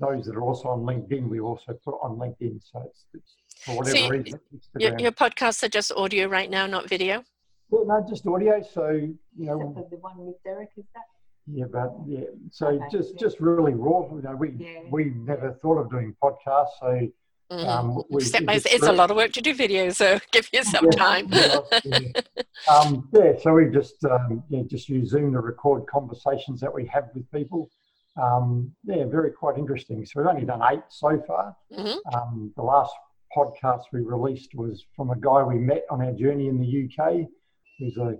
[0.00, 2.60] those that are also on LinkedIn we also put on LinkedIn.
[2.70, 3.34] So it's, it's
[3.64, 4.40] for whatever So you- reason
[4.78, 7.24] Your, your podcasts are just audio right now, not video.
[7.70, 8.62] Well, no, just audio.
[8.62, 11.02] So you Except know, for the one with Derek, is that?
[11.46, 12.24] yeah, but yeah.
[12.50, 13.20] So Okay, just yeah.
[13.20, 14.06] just really raw.
[14.14, 14.80] You know, we Yeah.
[14.90, 16.68] we never thought of doing podcasts.
[16.80, 17.08] So
[17.50, 17.66] Mhm.
[17.66, 18.76] um, we, Step we by just step.
[18.78, 21.26] It's a lot of work to do video, so give you some Yeah, time.
[21.30, 22.20] yeah, yeah.
[22.70, 26.84] um, yeah, so we just um, yeah, just use Zoom to record conversations that we
[26.86, 27.70] have with people.
[28.20, 30.04] Um, yeah, very quite interesting.
[30.04, 31.56] So we've only done eight so far.
[31.72, 31.96] Mhm.
[32.14, 32.92] Um, the last
[33.36, 37.28] podcast we released was from a guy we met on our journey in the UK,
[37.78, 38.16] who's a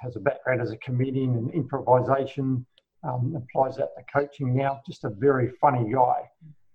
[0.00, 2.64] has a background as a comedian and improvisation.
[3.04, 4.80] Um, applies that to coaching now.
[4.86, 6.22] Just a very funny guy.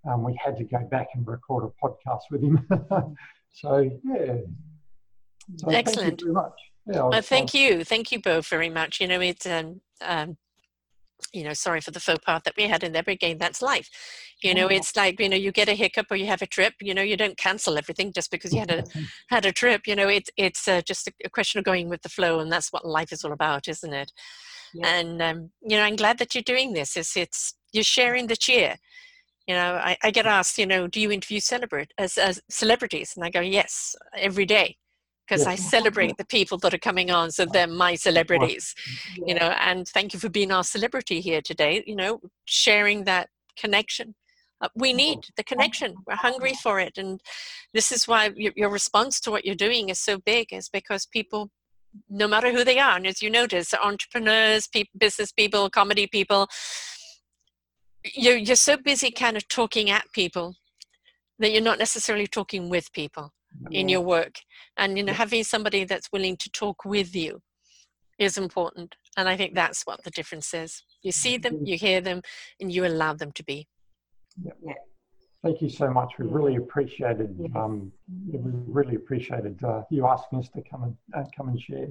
[0.09, 2.67] Um, we had to go back and record a podcast with him.
[3.51, 4.35] so yeah.
[5.57, 6.21] So Thank Excellent.
[6.21, 6.53] you very much.
[6.87, 7.83] Yeah, I Well, thank you.
[7.83, 9.01] Thank you both very much.
[9.01, 10.37] You know, it's um, um,
[11.33, 13.61] you know, sorry for the faux pas that we had in there, but again, that's
[13.61, 13.89] life.
[14.41, 16.73] You know, it's like, you know, you get a hiccup or you have a trip,
[16.81, 18.83] you know, you don't cancel everything just because you had a
[19.29, 19.87] had a trip.
[19.87, 22.73] You know, it's it's uh, just a, question of going with the flow, and that's
[22.73, 24.11] what life is all about, isn't it?
[24.73, 24.87] Yeah.
[24.87, 26.97] And um, you know, I'm glad that you're doing this.
[26.97, 28.77] It's it's you're sharing the cheer.
[29.47, 33.13] You know, I, I get asked, you know, do you interview celebrate as, as celebrities?
[33.15, 34.77] And I go, yes, every day
[35.31, 38.75] because I celebrate the people that are coming on, so they're my celebrities,
[39.25, 39.55] you know.
[39.61, 41.83] And thank you for being our celebrity here today.
[41.87, 44.15] You know, sharing that connection.
[44.59, 45.95] Uh, we need the connection.
[46.05, 47.21] We're hungry for it, and
[47.73, 50.51] this is why your, your response to what you're doing is so big.
[50.51, 51.49] Is because people,
[52.09, 56.49] no matter who they are, and as you notice, entrepreneurs, people, business people, comedy people,
[58.03, 60.55] you're you're so busy kind of talking at people
[61.39, 63.31] that you're not necessarily talking with people
[63.71, 64.35] in your work.
[64.77, 67.41] And you know having somebody that's willing to talk with you
[68.17, 68.95] is important.
[69.17, 70.83] And i think that's what the difference is.
[71.03, 72.21] You see them you hear them
[72.59, 73.67] and you allow them to be.
[74.43, 74.73] Yeah.
[75.43, 76.13] thank you so much.
[76.17, 77.91] We really appreciated um,
[78.31, 81.87] we really appreciated uh, you asking us to come and uh, come and share.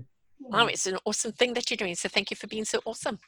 [0.52, 1.94] Oh it's an awesome thing that you're doing.
[1.94, 3.18] So thank you for being so awesome.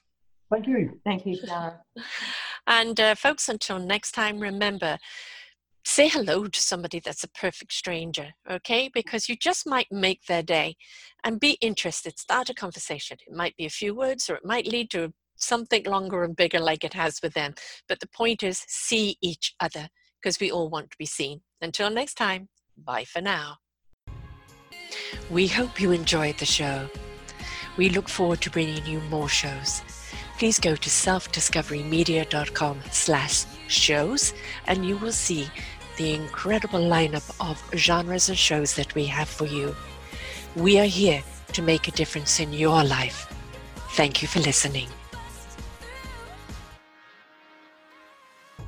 [0.50, 1.00] Thank you.
[1.04, 1.80] Thank you Sarah.
[2.66, 4.98] and uh, folks until next time remember
[5.84, 8.90] say hello to somebody that's a perfect stranger, okay?
[8.92, 10.76] Because you just might make their day
[11.24, 12.18] and be interested.
[12.18, 13.18] Start a conversation.
[13.26, 16.60] It might be a few words or it might lead to something longer and bigger
[16.60, 17.54] like it has with them.
[17.88, 19.88] But the point is, see each other
[20.20, 21.40] because we all want to be seen.
[21.60, 23.56] Until next time, bye for now.
[25.30, 26.88] We hope you enjoyed the show.
[27.76, 29.82] We look forward to bringing you more shows
[30.42, 34.34] please go to selfdiscoverymedia.com slash shows
[34.66, 35.48] and you will see
[35.98, 39.72] the incredible lineup of genres and shows that we have for you.
[40.56, 41.22] We are here
[41.52, 43.32] to make a difference in your life.
[43.90, 44.88] Thank you for listening.